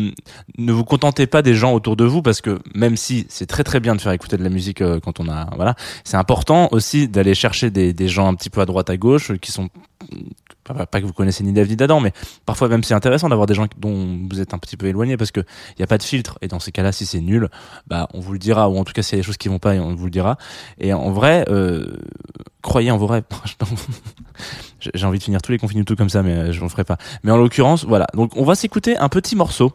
ne 0.56 0.72
vous 0.72 0.84
contentez 0.84 1.26
pas 1.26 1.42
des 1.42 1.54
gens 1.54 1.74
autour 1.74 1.96
de 1.96 2.04
vous 2.04 2.22
parce 2.22 2.40
que 2.40 2.58
même 2.74 2.96
si 2.96 3.26
c'est 3.28 3.46
très 3.46 3.64
très 3.64 3.80
bien 3.80 3.94
de 3.94 4.00
faire 4.00 4.12
écouter 4.12 4.21
de 4.28 4.36
la 4.42 4.50
musique 4.50 4.80
euh, 4.80 5.00
quand 5.00 5.20
on 5.20 5.28
a 5.28 5.48
voilà. 5.56 5.74
C'est 6.04 6.16
important 6.16 6.68
aussi 6.72 7.08
d'aller 7.08 7.34
chercher 7.34 7.70
des, 7.70 7.92
des 7.92 8.08
gens 8.08 8.28
un 8.28 8.34
petit 8.34 8.50
peu 8.50 8.60
à 8.60 8.66
droite 8.66 8.90
à 8.90 8.96
gauche 8.96 9.30
euh, 9.30 9.36
qui 9.36 9.52
sont 9.52 9.68
pas, 10.64 10.86
que 10.86 11.06
vous 11.06 11.12
connaissez 11.12 11.42
ni 11.44 11.52
Dave 11.52 11.68
ni 11.68 11.76
d'Adam 11.76 12.00
mais 12.00 12.12
parfois 12.46 12.68
même 12.68 12.84
c'est 12.84 12.94
intéressant 12.94 13.28
d'avoir 13.28 13.46
des 13.46 13.54
gens 13.54 13.66
dont 13.78 14.18
vous 14.30 14.40
êtes 14.40 14.54
un 14.54 14.58
petit 14.58 14.76
peu 14.76 14.86
éloigné 14.86 15.16
parce 15.16 15.30
que 15.30 15.40
il 15.76 15.80
y 15.80 15.82
a 15.82 15.86
pas 15.86 15.98
de 15.98 16.02
filtre. 16.02 16.38
Et 16.40 16.48
dans 16.48 16.60
ces 16.60 16.72
cas-là 16.72 16.92
si 16.92 17.06
c'est 17.06 17.20
nul 17.20 17.48
bah 17.86 18.08
on 18.14 18.20
vous 18.20 18.32
le 18.32 18.38
dira 18.38 18.68
ou 18.68 18.78
en 18.78 18.84
tout 18.84 18.92
cas 18.92 19.02
s'il 19.02 19.16
y 19.16 19.18
a 19.18 19.22
des 19.22 19.26
choses 19.26 19.36
qui 19.36 19.48
vont 19.48 19.58
pas 19.58 19.74
on 19.74 19.94
vous 19.94 20.04
le 20.04 20.10
dira. 20.10 20.38
Et 20.78 20.92
en 20.92 21.10
vrai 21.10 21.44
euh, 21.48 21.96
croyez 22.62 22.90
en 22.90 22.96
vos 22.96 23.06
rêves. 23.06 23.24
J'ai 24.94 25.06
envie 25.06 25.18
de 25.18 25.24
finir 25.24 25.42
tous 25.42 25.52
les 25.52 25.58
confinus 25.58 25.84
tout 25.84 25.96
comme 25.96 26.10
ça 26.10 26.22
mais 26.22 26.52
je 26.52 26.58
ne 26.58 26.64
le 26.64 26.68
ferai 26.68 26.84
pas. 26.84 26.98
Mais 27.22 27.32
en 27.32 27.36
l'occurrence 27.36 27.84
voilà. 27.84 28.06
Donc 28.14 28.36
on 28.36 28.44
va 28.44 28.54
s'écouter 28.54 28.96
un 28.96 29.08
petit 29.08 29.36
morceau 29.36 29.72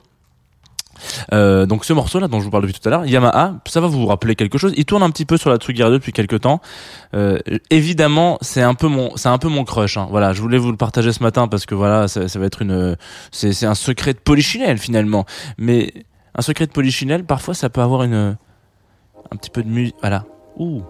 Euh, 1.34 1.66
donc 1.66 1.86
ce 1.86 1.94
morceau 1.94 2.20
là 2.20 2.28
dont 2.28 2.40
je 2.40 2.46
vous 2.46 2.52
parle 2.52 2.64
depuis 2.64 2.80
tout 2.80 2.88
à 2.88 2.92
l'heure, 2.92 3.06
Yamaha, 3.06 3.56
ça 3.66 3.82
va 3.82 3.88
vous 3.88 4.06
rappeler 4.06 4.36
quelque 4.36 4.58
chose. 4.58 4.74
Il 4.78 4.86
tourne 4.86 5.04
un 5.04 5.10
petit 5.10 5.26
peu 5.26 5.38
sur 5.38 5.50
la 5.50 5.58
Tsugi 5.58 5.84
Radio 5.84 5.98
depuis 5.98 6.12
quelques 6.12 6.42
temps. 6.42 6.62
Euh, 7.14 7.40
évidemment, 7.70 8.38
c'est 8.42 8.62
un 8.62 8.74
peu 8.74 8.88
mon, 8.88 9.16
c'est 9.16 9.30
un 9.30 9.38
peu 9.38 9.48
mon 9.48 9.64
crush. 9.64 9.98
Hein. 9.98 10.08
Voilà, 10.10 10.34
je 10.34 10.42
voulais 10.42 10.58
vous 10.58 10.72
le 10.72 10.78
partager 10.78 11.12
ce 11.12 11.24
matin 11.24 11.48
parce 11.48 11.66
que 11.66 11.76
voilà, 11.76 12.08
ça, 12.08 12.22
va 12.22 12.46
être 12.46 12.62
une, 12.62 12.96
c'est, 13.32 13.66
un 13.66 13.76
secret 13.76 14.14
de 14.14 14.20
polichinelle 14.20 14.78
finalement. 14.78 15.26
Mais 15.58 15.94
un 16.36 16.42
secret 16.42 16.68
de 16.68 16.72
polichinelle, 16.72 17.24
parfois, 17.24 17.54
ça 17.54 17.70
peut 17.70 17.82
avoir 17.82 18.04
une, 18.04 18.38
un 19.32 19.36
petit 19.36 19.50
peu 19.50 19.64
de 19.64 19.70
musique. 19.70 19.96
Voilà, 20.02 20.26
ouh, 20.58 20.82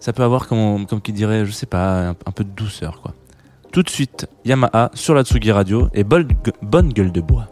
ça 0.00 0.12
peut 0.12 0.22
avoir 0.22 0.48
comme, 0.48 0.86
comme 0.86 1.00
qui 1.00 1.12
dirait, 1.12 1.44
je 1.46 1.52
sais 1.52 1.66
pas, 1.66 2.08
un, 2.08 2.32
peu 2.34 2.44
de 2.44 2.50
douceur 2.50 3.00
quoi. 3.00 3.14
Tout 3.72 3.82
de 3.82 3.88
suite, 3.88 4.26
Yamaha 4.44 4.90
sur 4.94 5.14
la 5.14 5.22
Tsugi 5.22 5.50
Radio 5.50 5.88
et 5.94 6.04
bonne 6.04 6.92
gueule 6.92 7.12
de 7.12 7.20
bois. 7.20 7.51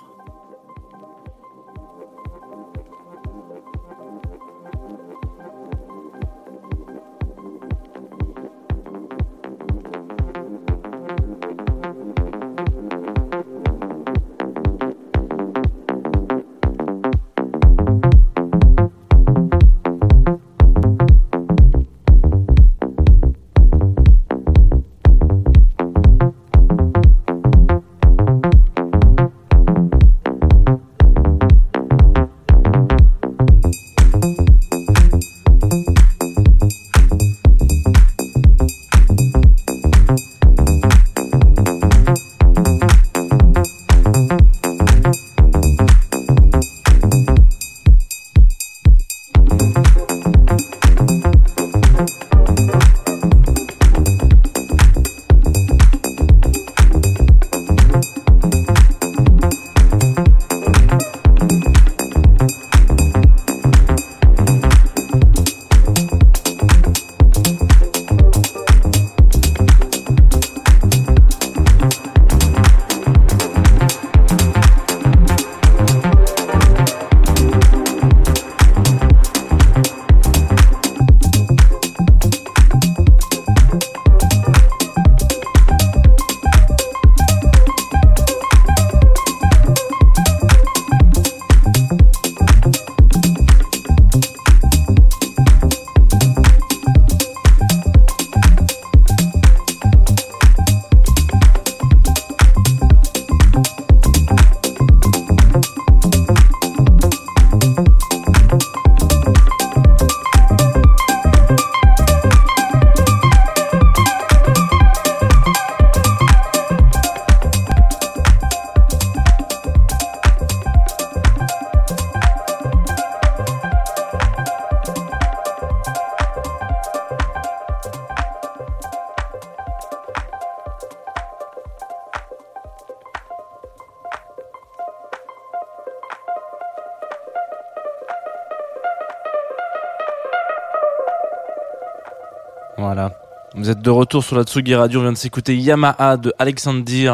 De 143.81 143.89
retour 143.89 144.23
sur 144.23 144.35
la 144.35 144.43
Tsugi 144.43 144.75
Radio. 144.75 144.99
On 144.99 145.03
vient 145.03 145.11
de 145.11 145.17
s'écouter 145.17 145.57
Yamaha 145.57 146.17
de 146.17 146.33
Alexander. 146.39 147.11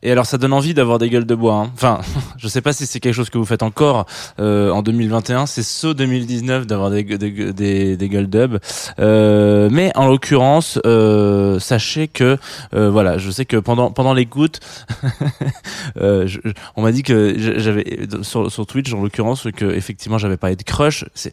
Et 0.00 0.12
alors 0.12 0.26
ça 0.26 0.38
donne 0.38 0.52
envie 0.52 0.74
d'avoir 0.74 0.98
des 0.98 1.10
gueules 1.10 1.26
de 1.26 1.34
bois. 1.34 1.54
hein. 1.54 1.70
Enfin, 1.74 1.98
je 2.38 2.46
sais 2.46 2.60
pas 2.60 2.72
si 2.72 2.86
c'est 2.86 3.00
quelque 3.00 3.14
chose 3.14 3.30
que 3.30 3.38
vous 3.38 3.44
faites 3.44 3.64
encore 3.64 4.06
euh, 4.38 4.70
en 4.70 4.82
2021. 4.82 5.46
C'est 5.46 5.64
saut 5.64 5.92
2019 5.94 6.66
d'avoir 6.66 6.90
des, 6.90 7.02
des, 7.02 7.96
des, 7.96 8.08
gueules 8.08 8.28
dub. 8.28 8.58
Euh, 9.00 9.68
mais 9.72 9.90
en 9.96 10.06
l'occurrence, 10.06 10.78
euh, 10.86 11.58
sachez 11.58 12.06
que 12.06 12.38
euh, 12.74 12.90
voilà, 12.90 13.18
je 13.18 13.30
sais 13.30 13.44
que 13.44 13.56
pendant 13.56 13.90
pendant 13.90 14.14
l'écoute, 14.14 14.60
euh, 16.00 16.28
on 16.76 16.82
m'a 16.82 16.92
dit 16.92 17.02
que 17.02 17.34
j'avais 17.36 18.06
sur, 18.22 18.52
sur 18.52 18.66
Twitch 18.66 18.92
en 18.92 19.02
l'occurrence 19.02 19.48
que 19.56 19.64
effectivement 19.64 20.18
j'avais 20.18 20.36
parlé 20.36 20.54
de 20.54 20.62
crush. 20.62 21.06
C'est 21.14 21.32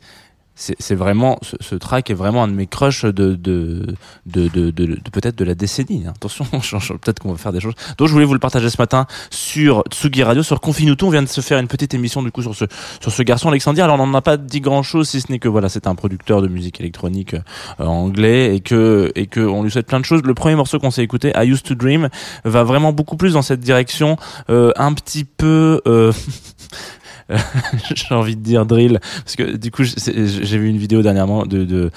c'est 0.55 0.95
vraiment 0.95 1.37
ce, 1.41 1.55
ce 1.59 1.75
track 1.75 2.09
est 2.09 2.13
vraiment 2.13 2.43
un 2.43 2.47
de 2.47 2.53
mes 2.53 2.65
crushs 2.67 3.03
de 3.03 3.35
de 3.35 3.85
de, 4.25 4.47
de, 4.47 4.71
de, 4.71 4.97
peut-être 5.11 5.37
de 5.37 5.43
la 5.43 5.53
décennie. 5.53 6.05
hein. 6.07 6.13
Attention, 6.15 6.45
peut-être 7.01 7.19
qu'on 7.19 7.31
va 7.31 7.37
faire 7.37 7.51
des 7.51 7.59
choses. 7.59 7.73
Donc 7.97 8.07
je 8.07 8.13
voulais 8.13 8.25
vous 8.25 8.33
le 8.33 8.39
partager 8.39 8.69
ce 8.69 8.77
matin 8.79 9.05
sur 9.31 9.83
Tsugi 9.89 10.23
Radio, 10.23 10.43
sur 10.43 10.61
Confinuto. 10.61 11.07
On 11.07 11.09
vient 11.09 11.23
de 11.23 11.27
se 11.27 11.41
faire 11.41 11.59
une 11.59 11.67
petite 11.67 11.93
émission 11.93 12.23
du 12.23 12.31
coup 12.31 12.41
sur 12.41 12.55
ce 12.55 12.65
sur 13.01 13.11
ce 13.11 13.21
garçon 13.23 13.49
Alexandre. 13.49 13.81
Alors 13.83 13.99
on 13.99 14.07
n'en 14.07 14.13
a 14.17 14.21
pas 14.21 14.37
dit 14.37 14.61
grand 14.61 14.81
chose 14.83 15.09
si 15.09 15.19
ce 15.21 15.31
n'est 15.31 15.39
que 15.39 15.49
voilà, 15.49 15.67
c'est 15.67 15.87
un 15.87 15.95
producteur 15.95 16.41
de 16.41 16.47
musique 16.47 16.79
électronique 16.79 17.33
euh, 17.33 17.85
anglais 17.85 18.55
et 18.55 18.61
que 18.61 19.11
et 19.15 19.27
que 19.27 19.41
on 19.41 19.63
lui 19.63 19.71
souhaite 19.71 19.87
plein 19.87 19.99
de 19.99 20.05
choses. 20.05 20.21
Le 20.23 20.33
premier 20.33 20.55
morceau 20.55 20.79
qu'on 20.79 20.91
s'est 20.91 21.03
écouté, 21.03 21.33
I 21.35 21.47
Used 21.49 21.63
to 21.63 21.75
Dream, 21.75 22.09
va 22.45 22.63
vraiment 22.63 22.93
beaucoup 22.93 23.17
plus 23.17 23.33
dans 23.33 23.41
cette 23.41 23.59
direction, 23.59 24.15
euh, 24.49 24.71
un 24.77 24.93
petit 24.93 25.25
peu. 25.25 25.81
euh, 25.85 26.13
j'ai 27.95 28.13
envie 28.13 28.35
de 28.35 28.41
dire 28.41 28.65
drill 28.65 28.99
parce 29.23 29.35
que 29.35 29.55
du 29.57 29.71
coup 29.71 29.83
j'ai 29.83 30.57
vu 30.57 30.69
une 30.69 30.77
vidéo 30.77 31.01
dernièrement 31.01 31.45
de, 31.45 31.63
de, 31.63 31.91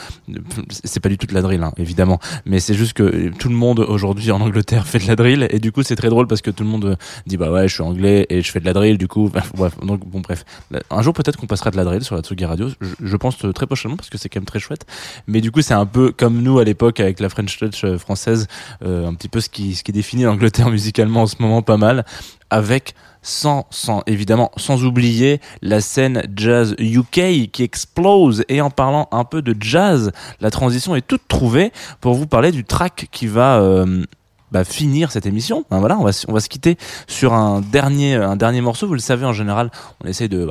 c'est 0.71 1.01
pas 1.01 1.11
du 1.11 1.19
tout 1.19 1.27
de 1.27 1.35
la 1.35 1.43
drill 1.43 1.63
hein, 1.63 1.73
évidemment 1.77 2.19
mais 2.47 2.61
c'est 2.61 2.75
juste 2.75 2.95
que 2.95 3.29
tout 3.39 3.49
le 3.49 3.55
monde 3.55 3.81
aujourd'hui 3.81 4.31
en 4.31 4.41
Angleterre 4.41 4.87
fait 4.87 4.99
de 4.99 5.07
la 5.07 5.17
drill 5.17 5.47
et 5.51 5.59
du 5.59 5.71
coup 5.71 5.83
c'est 5.83 5.97
très 5.97 6.09
drôle 6.09 6.27
parce 6.27 6.41
que 6.41 6.51
tout 6.51 6.65
le 6.65 6.71
monde 6.71 6.97
dit 7.27 7.37
bah 7.37 7.51
ouais 7.51 7.69
je 7.69 7.75
suis 7.75 7.83
anglais 7.83 8.27
et 8.31 8.41
je 8.41 8.51
fais 8.51 8.61
de 8.61 8.65
la 8.65 8.73
drill 8.73 8.97
du 8.97 9.09
coup 9.09 9.31
bref 9.55 9.79
donc 9.83 10.07
bon 10.07 10.21
bref. 10.21 10.45
Un 10.91 11.03
jour 11.03 11.13
peut-être 11.13 11.37
qu'on 11.37 11.47
passera 11.47 11.71
de 11.71 11.77
la 11.77 11.85
drill 11.85 12.03
sur 12.03 12.15
la 12.17 12.23
Tsugi 12.23 12.45
Radio 12.45 12.69
je, 12.81 12.89
je 13.01 13.17
pense 13.17 13.37
très 13.55 13.67
prochainement 13.67 13.97
parce 13.97 14.11
que 14.11 14.17
c'est 14.17 14.29
quand 14.29 14.41
même 14.41 14.47
très 14.47 14.61
chouette 14.61 14.87
mais 15.27 15.41
du 15.41 15.51
coup 15.51 15.61
c'est 15.61 15.75
un 15.75 15.87
peu 15.87 16.11
comme 16.11 16.43
nous 16.43 16.59
à 16.59 16.65
l'époque 16.65 17.01
avec 17.01 17.21
la 17.21 17.29
French 17.29 17.59
Touch 17.59 17.85
euh, 17.85 17.99
française 17.99 18.47
euh, 18.83 19.07
un 19.07 19.15
petit 19.15 19.29
peu 19.29 19.41
ce 19.41 19.49
qui 19.49 19.75
ce 19.75 19.85
qui 19.85 19.93
définit 19.93 20.23
l'Angleterre 20.23 20.71
musicalement 20.71 21.23
en 21.23 21.27
ce 21.27 21.37
moment 21.41 21.63
pas 21.63 21.77
mal 21.77 22.05
avec 22.51 22.95
sans, 23.23 23.67
sans 23.71 24.03
évidemment 24.07 24.51
sans 24.57 24.85
oublier 24.85 25.41
la 25.61 25.81
scène 25.81 26.23
jazz 26.35 26.75
UK 26.79 27.51
qui 27.51 27.63
explose 27.63 28.45
et 28.49 28.61
en 28.61 28.71
parlant 28.71 29.09
un 29.13 29.25
peu 29.25 29.43
de 29.43 29.55
jazz 29.61 30.13
la 30.41 30.51
transition 30.51 30.95
est 30.97 31.07
toute 31.07 31.27
trouvée 31.29 31.73
pour 32.01 32.15
vous 32.15 32.27
parler 32.27 32.53
du 32.53 32.65
track 32.65 33.09
qui 33.11 33.27
va 33.27 33.59
euh, 33.61 34.05
bah, 34.51 34.65
finir 34.65 35.11
cette 35.13 35.27
émission. 35.27 35.65
Voilà, 35.69 35.99
on 35.99 36.05
va, 36.05 36.13
se- 36.13 36.49
quitter 36.49 36.79
sur 37.07 37.35
un 37.35 37.61
dernier, 37.61 38.15
un 38.15 38.37
dernier 38.37 38.63
morceau. 38.63 38.87
Vous 38.87 38.95
le 38.95 38.99
savez, 39.01 39.27
en 39.27 39.35
général, 39.35 39.71
on 40.03 40.09
essaie 40.09 40.29
de, 40.29 40.49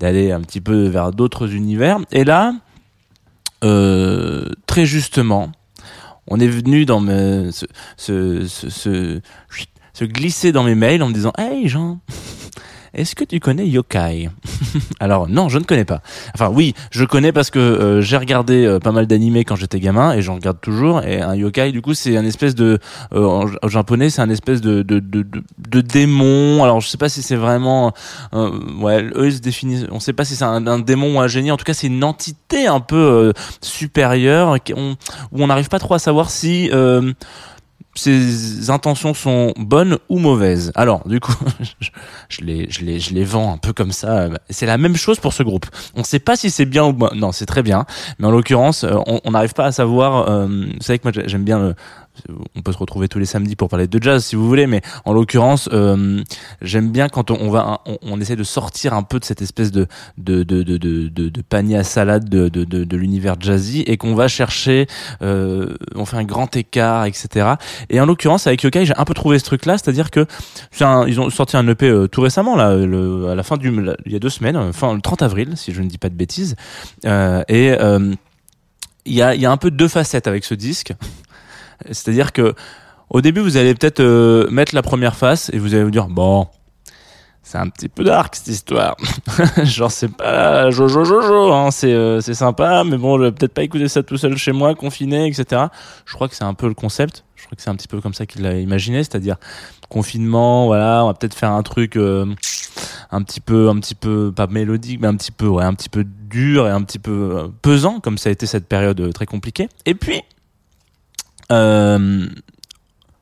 d'aller 0.00 0.32
un 0.32 0.40
petit 0.40 0.60
peu 0.60 0.88
vers 0.88 1.12
d'autres 1.12 1.54
univers. 1.54 1.98
Et 2.10 2.24
là, 2.24 2.54
euh, 3.62 4.48
très 4.66 4.84
justement, 4.84 5.52
on 6.26 6.40
est 6.40 6.48
venu 6.48 6.86
dans 6.86 7.00
ce, 7.96 8.46
ce- 8.68 9.20
se 9.98 10.04
glisser 10.04 10.52
dans 10.52 10.62
mes 10.62 10.76
mails 10.76 11.02
en 11.02 11.08
me 11.08 11.12
disant 11.12 11.32
Hey 11.38 11.66
Jean, 11.66 11.98
est-ce 12.94 13.16
que 13.16 13.24
tu 13.24 13.40
connais 13.40 13.66
Yokai 13.66 14.30
Alors 15.00 15.28
non, 15.28 15.48
je 15.48 15.58
ne 15.58 15.64
connais 15.64 15.84
pas. 15.84 16.02
Enfin 16.34 16.50
oui, 16.54 16.74
je 16.92 17.04
connais 17.04 17.32
parce 17.32 17.50
que 17.50 17.58
euh, 17.58 18.00
j'ai 18.00 18.16
regardé 18.16 18.64
euh, 18.64 18.78
pas 18.78 18.92
mal 18.92 19.08
d'animés 19.08 19.44
quand 19.44 19.56
j'étais 19.56 19.80
gamin 19.80 20.12
et 20.12 20.22
j'en 20.22 20.36
regarde 20.36 20.60
toujours. 20.60 21.02
Et 21.02 21.20
un 21.20 21.34
yokai, 21.34 21.72
du 21.72 21.82
coup, 21.82 21.94
c'est 21.94 22.16
un 22.16 22.24
espèce 22.24 22.54
de 22.54 22.78
euh, 23.12 23.24
en, 23.24 23.68
japonais, 23.68 24.08
c'est 24.08 24.22
un 24.22 24.30
espèce 24.30 24.60
de 24.60 24.82
de, 24.82 25.00
de, 25.00 25.26
de 25.58 25.80
démon. 25.80 26.62
Alors 26.62 26.80
je 26.80 26.86
sais 26.86 26.98
pas 26.98 27.08
si 27.08 27.20
c'est 27.20 27.34
vraiment 27.34 27.92
euh, 28.34 28.52
ouais, 28.80 29.02
eux 29.16 29.26
ils 29.26 29.34
se 29.34 29.40
définissent. 29.40 29.86
On 29.90 29.98
sait 29.98 30.12
pas 30.12 30.24
si 30.24 30.36
c'est 30.36 30.44
un, 30.44 30.78
démon 30.78 31.16
ou 31.16 31.20
un 31.20 31.26
génie. 31.26 31.50
En 31.50 31.56
tout 31.56 31.64
cas, 31.64 31.74
c'est 31.74 31.88
une 31.88 32.04
entité 32.04 32.68
un 32.68 32.78
peu 32.78 33.32
supérieure 33.60 34.58
où 34.72 35.42
on 35.42 35.46
n'arrive 35.48 35.68
pas 35.68 35.80
trop 35.80 35.94
à 35.94 35.98
savoir 35.98 36.30
si 36.30 36.70
ses 37.98 38.70
intentions 38.70 39.14
sont 39.14 39.52
bonnes 39.56 39.98
ou 40.08 40.18
mauvaises. 40.18 40.72
Alors, 40.74 41.06
du 41.06 41.20
coup, 41.20 41.34
je, 42.28 42.40
les, 42.40 42.70
je 42.70 42.84
les, 42.84 43.00
je 43.00 43.14
les 43.14 43.24
vends 43.24 43.52
un 43.52 43.58
peu 43.58 43.72
comme 43.72 43.92
ça. 43.92 44.28
C'est 44.50 44.66
la 44.66 44.78
même 44.78 44.96
chose 44.96 45.20
pour 45.20 45.32
ce 45.32 45.42
groupe. 45.42 45.66
On 45.94 46.00
ne 46.00 46.04
sait 46.04 46.18
pas 46.18 46.36
si 46.36 46.50
c'est 46.50 46.66
bien 46.66 46.84
ou. 46.84 46.96
Non, 47.14 47.32
c'est 47.32 47.46
très 47.46 47.62
bien. 47.62 47.84
Mais 48.18 48.26
en 48.26 48.30
l'occurrence, 48.30 48.84
euh, 48.84 48.94
on 49.06 49.20
on 49.24 49.32
n'arrive 49.32 49.52
pas 49.52 49.66
à 49.66 49.72
savoir. 49.72 50.28
Euh, 50.28 50.46
vous 50.46 50.80
savez 50.80 50.98
que 50.98 51.08
moi, 51.08 51.24
j'aime 51.26 51.44
bien. 51.44 51.58
Le, 51.58 51.74
on 52.56 52.62
peut 52.62 52.72
se 52.72 52.78
retrouver 52.78 53.08
tous 53.08 53.18
les 53.18 53.26
samedis 53.26 53.56
pour 53.56 53.68
parler 53.68 53.86
de 53.86 54.02
jazz 54.02 54.24
si 54.24 54.36
vous 54.36 54.46
voulez, 54.46 54.66
mais 54.66 54.82
en 55.04 55.12
l'occurrence, 55.12 55.68
euh, 55.72 56.22
j'aime 56.62 56.90
bien 56.90 57.08
quand 57.08 57.30
on, 57.30 57.50
va, 57.50 57.82
on, 58.02 58.20
essaie 58.20 58.36
de 58.36 58.44
sortir 58.44 58.94
un 58.94 59.02
peu 59.02 59.18
de 59.18 59.24
cette 59.24 59.42
espèce 59.42 59.70
de 59.70 59.86
de 60.16 60.42
de 60.42 60.62
de 60.62 61.42
panier 61.42 61.76
à 61.76 61.84
salade 61.84 62.28
de 62.28 62.48
de, 62.48 62.96
l'univers 62.96 63.36
jazzy 63.38 63.82
et 63.82 63.96
qu'on 63.96 64.14
va 64.14 64.28
chercher, 64.28 64.86
euh, 65.22 65.76
on 65.94 66.04
fait 66.04 66.16
un 66.16 66.24
grand 66.24 66.54
écart, 66.56 67.06
etc. 67.06 67.54
Et 67.90 68.00
en 68.00 68.06
l'occurrence, 68.06 68.46
avec 68.46 68.62
Yokai, 68.62 68.86
j'ai 68.86 68.96
un 68.96 69.04
peu 69.04 69.14
trouvé 69.14 69.38
ce 69.38 69.44
truc-là, 69.44 69.78
c'est-à-dire 69.78 70.10
que 70.10 70.26
ils 71.06 71.20
ont 71.20 71.30
sorti 71.30 71.56
un 71.56 71.66
EP 71.68 71.88
euh, 71.88 72.08
tout 72.08 72.20
récemment, 72.20 72.56
là, 72.56 72.70
à 72.70 73.34
la 73.34 73.42
fin 73.42 73.56
du, 73.56 73.68
il 74.06 74.12
y 74.12 74.16
a 74.16 74.18
deux 74.18 74.30
semaines, 74.30 74.56
le 74.56 75.00
30 75.00 75.22
avril, 75.22 75.56
si 75.56 75.72
je 75.72 75.82
ne 75.82 75.88
dis 75.88 75.98
pas 75.98 76.08
de 76.08 76.14
bêtises, 76.14 76.56
et 77.04 77.76
il 79.08 79.14
y 79.14 79.22
a, 79.22 79.34
il 79.34 79.40
y 79.40 79.46
a 79.46 79.50
un 79.50 79.56
peu 79.56 79.70
deux 79.70 79.88
facettes 79.88 80.26
avec 80.26 80.44
ce 80.44 80.54
disque. 80.54 80.92
C'est-à-dire 81.86 82.32
que 82.32 82.54
au 83.10 83.20
début, 83.20 83.40
vous 83.40 83.56
allez 83.56 83.74
peut-être 83.74 84.00
euh, 84.00 84.48
mettre 84.50 84.74
la 84.74 84.82
première 84.82 85.16
face 85.16 85.50
et 85.52 85.58
vous 85.58 85.74
allez 85.74 85.84
vous 85.84 85.90
dire 85.90 86.08
bon, 86.08 86.46
c'est 87.42 87.56
un 87.58 87.68
petit 87.68 87.88
peu 87.88 88.04
dark 88.04 88.34
cette 88.34 88.48
histoire. 88.48 88.96
Genre 89.64 89.90
c'est 89.90 90.14
pas 90.14 90.70
Jojo 90.70 91.04
Jojo, 91.04 91.52
hein, 91.52 91.70
c'est 91.70 91.92
euh, 91.92 92.20
c'est 92.20 92.34
sympa, 92.34 92.84
mais 92.84 92.98
bon, 92.98 93.18
je 93.18 93.24
vais 93.24 93.32
peut-être 93.32 93.54
pas 93.54 93.62
écouter 93.62 93.88
ça 93.88 94.02
tout 94.02 94.18
seul 94.18 94.36
chez 94.36 94.52
moi, 94.52 94.74
confiné, 94.74 95.26
etc. 95.26 95.62
Je 96.04 96.14
crois 96.14 96.28
que 96.28 96.34
c'est 96.34 96.44
un 96.44 96.54
peu 96.54 96.68
le 96.68 96.74
concept. 96.74 97.24
Je 97.36 97.44
crois 97.44 97.56
que 97.56 97.62
c'est 97.62 97.70
un 97.70 97.76
petit 97.76 97.88
peu 97.88 98.00
comme 98.00 98.14
ça 98.14 98.26
qu'il 98.26 98.42
l'a 98.42 98.58
imaginé, 98.58 98.98
c'est-à-dire 98.98 99.36
confinement, 99.88 100.66
voilà, 100.66 101.04
on 101.04 101.06
va 101.06 101.14
peut-être 101.14 101.34
faire 101.34 101.52
un 101.52 101.62
truc 101.62 101.96
euh, 101.96 102.26
un 103.10 103.22
petit 103.22 103.40
peu, 103.40 103.68
un 103.68 103.78
petit 103.78 103.94
peu 103.94 104.32
pas 104.34 104.46
mélodique, 104.46 105.00
mais 105.00 105.08
un 105.08 105.16
petit 105.16 105.32
peu, 105.32 105.46
ouais, 105.46 105.64
un 105.64 105.74
petit 105.74 105.88
peu 105.88 106.04
dur 106.04 106.66
et 106.66 106.70
un 106.70 106.82
petit 106.82 106.98
peu 106.98 107.30
euh, 107.36 107.48
pesant, 107.62 108.00
comme 108.00 108.18
ça 108.18 108.28
a 108.28 108.32
été 108.32 108.46
cette 108.46 108.66
période 108.66 109.00
euh, 109.00 109.12
très 109.12 109.26
compliquée. 109.26 109.68
Et 109.86 109.94
puis 109.94 110.22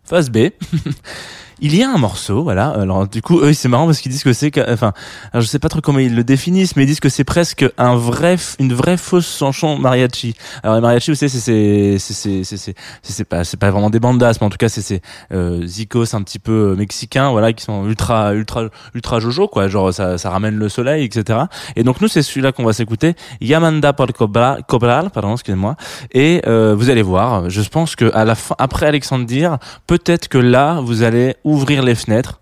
phase 0.05 0.29
B. 0.29 0.53
il 1.61 1.75
y 1.75 1.83
a 1.83 1.90
un 1.90 1.97
morceau, 1.97 2.42
voilà. 2.42 2.69
Alors 2.69 3.09
du 3.09 3.23
coup, 3.23 3.40
eux, 3.40 3.55
c'est 3.55 3.69
marrant 3.69 3.87
parce 3.87 4.01
qu'ils 4.01 4.12
disent 4.12 4.25
que 4.25 4.33
c'est, 4.33 4.53
enfin, 4.71 4.92
alors, 5.33 5.42
je 5.42 5.47
sais 5.47 5.59
pas 5.59 5.69
trop 5.69 5.81
comment 5.81 5.99
ils 5.99 6.14
le 6.14 6.23
définissent, 6.23 6.77
mais 6.77 6.83
ils 6.83 6.87
disent 6.87 7.01
que 7.01 7.09
c'est 7.09 7.25
presque 7.25 7.66
un 7.79 7.97
vrai, 7.97 8.37
une 8.59 8.75
vraie 8.75 8.99
fausse 8.99 9.38
chanson 9.38 9.79
mariachi. 9.79 10.35
Alors 10.62 10.77
les 10.77 10.83
mariachi, 10.83 11.11
vous 11.11 11.14
savez, 11.14 11.31
c'est 11.31 11.40
c'est 11.40 11.99
c'est 11.99 12.45
c'est 12.45 12.57
c'est 12.57 12.75
c'est 13.03 13.25
pas 13.25 13.45
c'est 13.45 13.57
pas 13.57 13.71
vraiment 13.71 13.88
des 13.88 14.01
bandas, 14.01 14.37
mais 14.40 14.47
en 14.47 14.51
tout 14.51 14.59
cas 14.59 14.69
c'est 14.69 14.83
c'est 14.83 15.01
euh, 15.33 15.66
zicos 15.66 16.14
un 16.14 16.23
petit 16.23 16.38
peu 16.38 16.73
euh, 16.73 16.77
mexicains, 16.77 17.31
voilà, 17.31 17.53
qui 17.55 17.64
sont 17.64 17.87
ultra 17.87 18.35
ultra 18.35 18.64
ultra 18.95 19.21
jojo 19.21 19.49
quoi, 19.49 19.69
genre 19.69 19.95
ça 19.95 20.19
ça 20.19 20.31
ramène 20.31 20.57
le 20.57 20.69
soleil, 20.69 21.05
etc. 21.05 21.38
Et 21.75 21.85
donc 21.85 22.01
nous 22.03 22.09
c'est 22.09 22.23
celui-là 22.23 22.53
qu'on 22.53 22.64
va 22.64 22.75
s'écouter, 22.75 23.14
Yamanda 23.40 23.95
por 23.95 24.12
Cobral, 24.12 24.62
Cobral 24.69 25.11
pardon, 25.11 25.33
excusez-moi. 25.33 25.77
Et 26.12 26.42
euh, 26.47 26.75
vous 26.77 26.90
allez 26.90 27.03
voir, 27.03 27.49
je 27.49 27.62
pense 27.62 27.97
que 27.97 28.11
à 28.14 28.25
la 28.27 28.35
fin, 28.35 28.55
après 28.59 28.87
Alexandre 28.87 29.25
dire, 29.25 29.59
peut-être 29.87 30.29
que 30.29 30.38
là 30.38 30.81
vous 30.83 31.03
allez 31.03 31.35
ouvrir 31.47 31.83
les 31.83 31.95
fenêtres. 31.95 32.41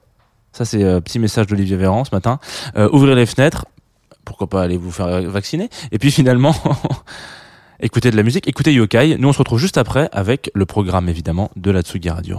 Ça, 0.53 0.65
c'est 0.65 0.83
un 0.83 1.01
petit 1.01 1.19
message 1.19 1.47
d'Olivier 1.47 1.77
Véran 1.77 2.05
ce 2.05 2.15
matin. 2.15 2.41
Euh, 2.77 2.89
ouvrir 2.93 3.15
les 3.15 3.27
fenêtres. 3.27 3.67
Pourquoi 4.25 4.49
pas 4.49 4.63
aller 4.63 4.77
vous 4.77 4.91
faire 4.91 5.23
vacciner 5.23 5.69
Et 5.93 5.99
puis 5.99 6.11
finalement, 6.11 6.55
écoutez 7.81 8.11
de 8.11 8.17
la 8.17 8.23
musique, 8.23 8.49
écoutez 8.49 8.73
Yokai. 8.73 9.17
Nous, 9.19 9.29
on 9.29 9.33
se 9.33 9.39
retrouve 9.39 9.59
juste 9.59 9.79
après 9.79 10.09
avec 10.13 10.51
le 10.55 10.65
programme, 10.65 11.09
évidemment, 11.09 11.51
de 11.57 11.71
la 11.71 11.83
Tsugi 11.83 12.09
Radio. 12.09 12.39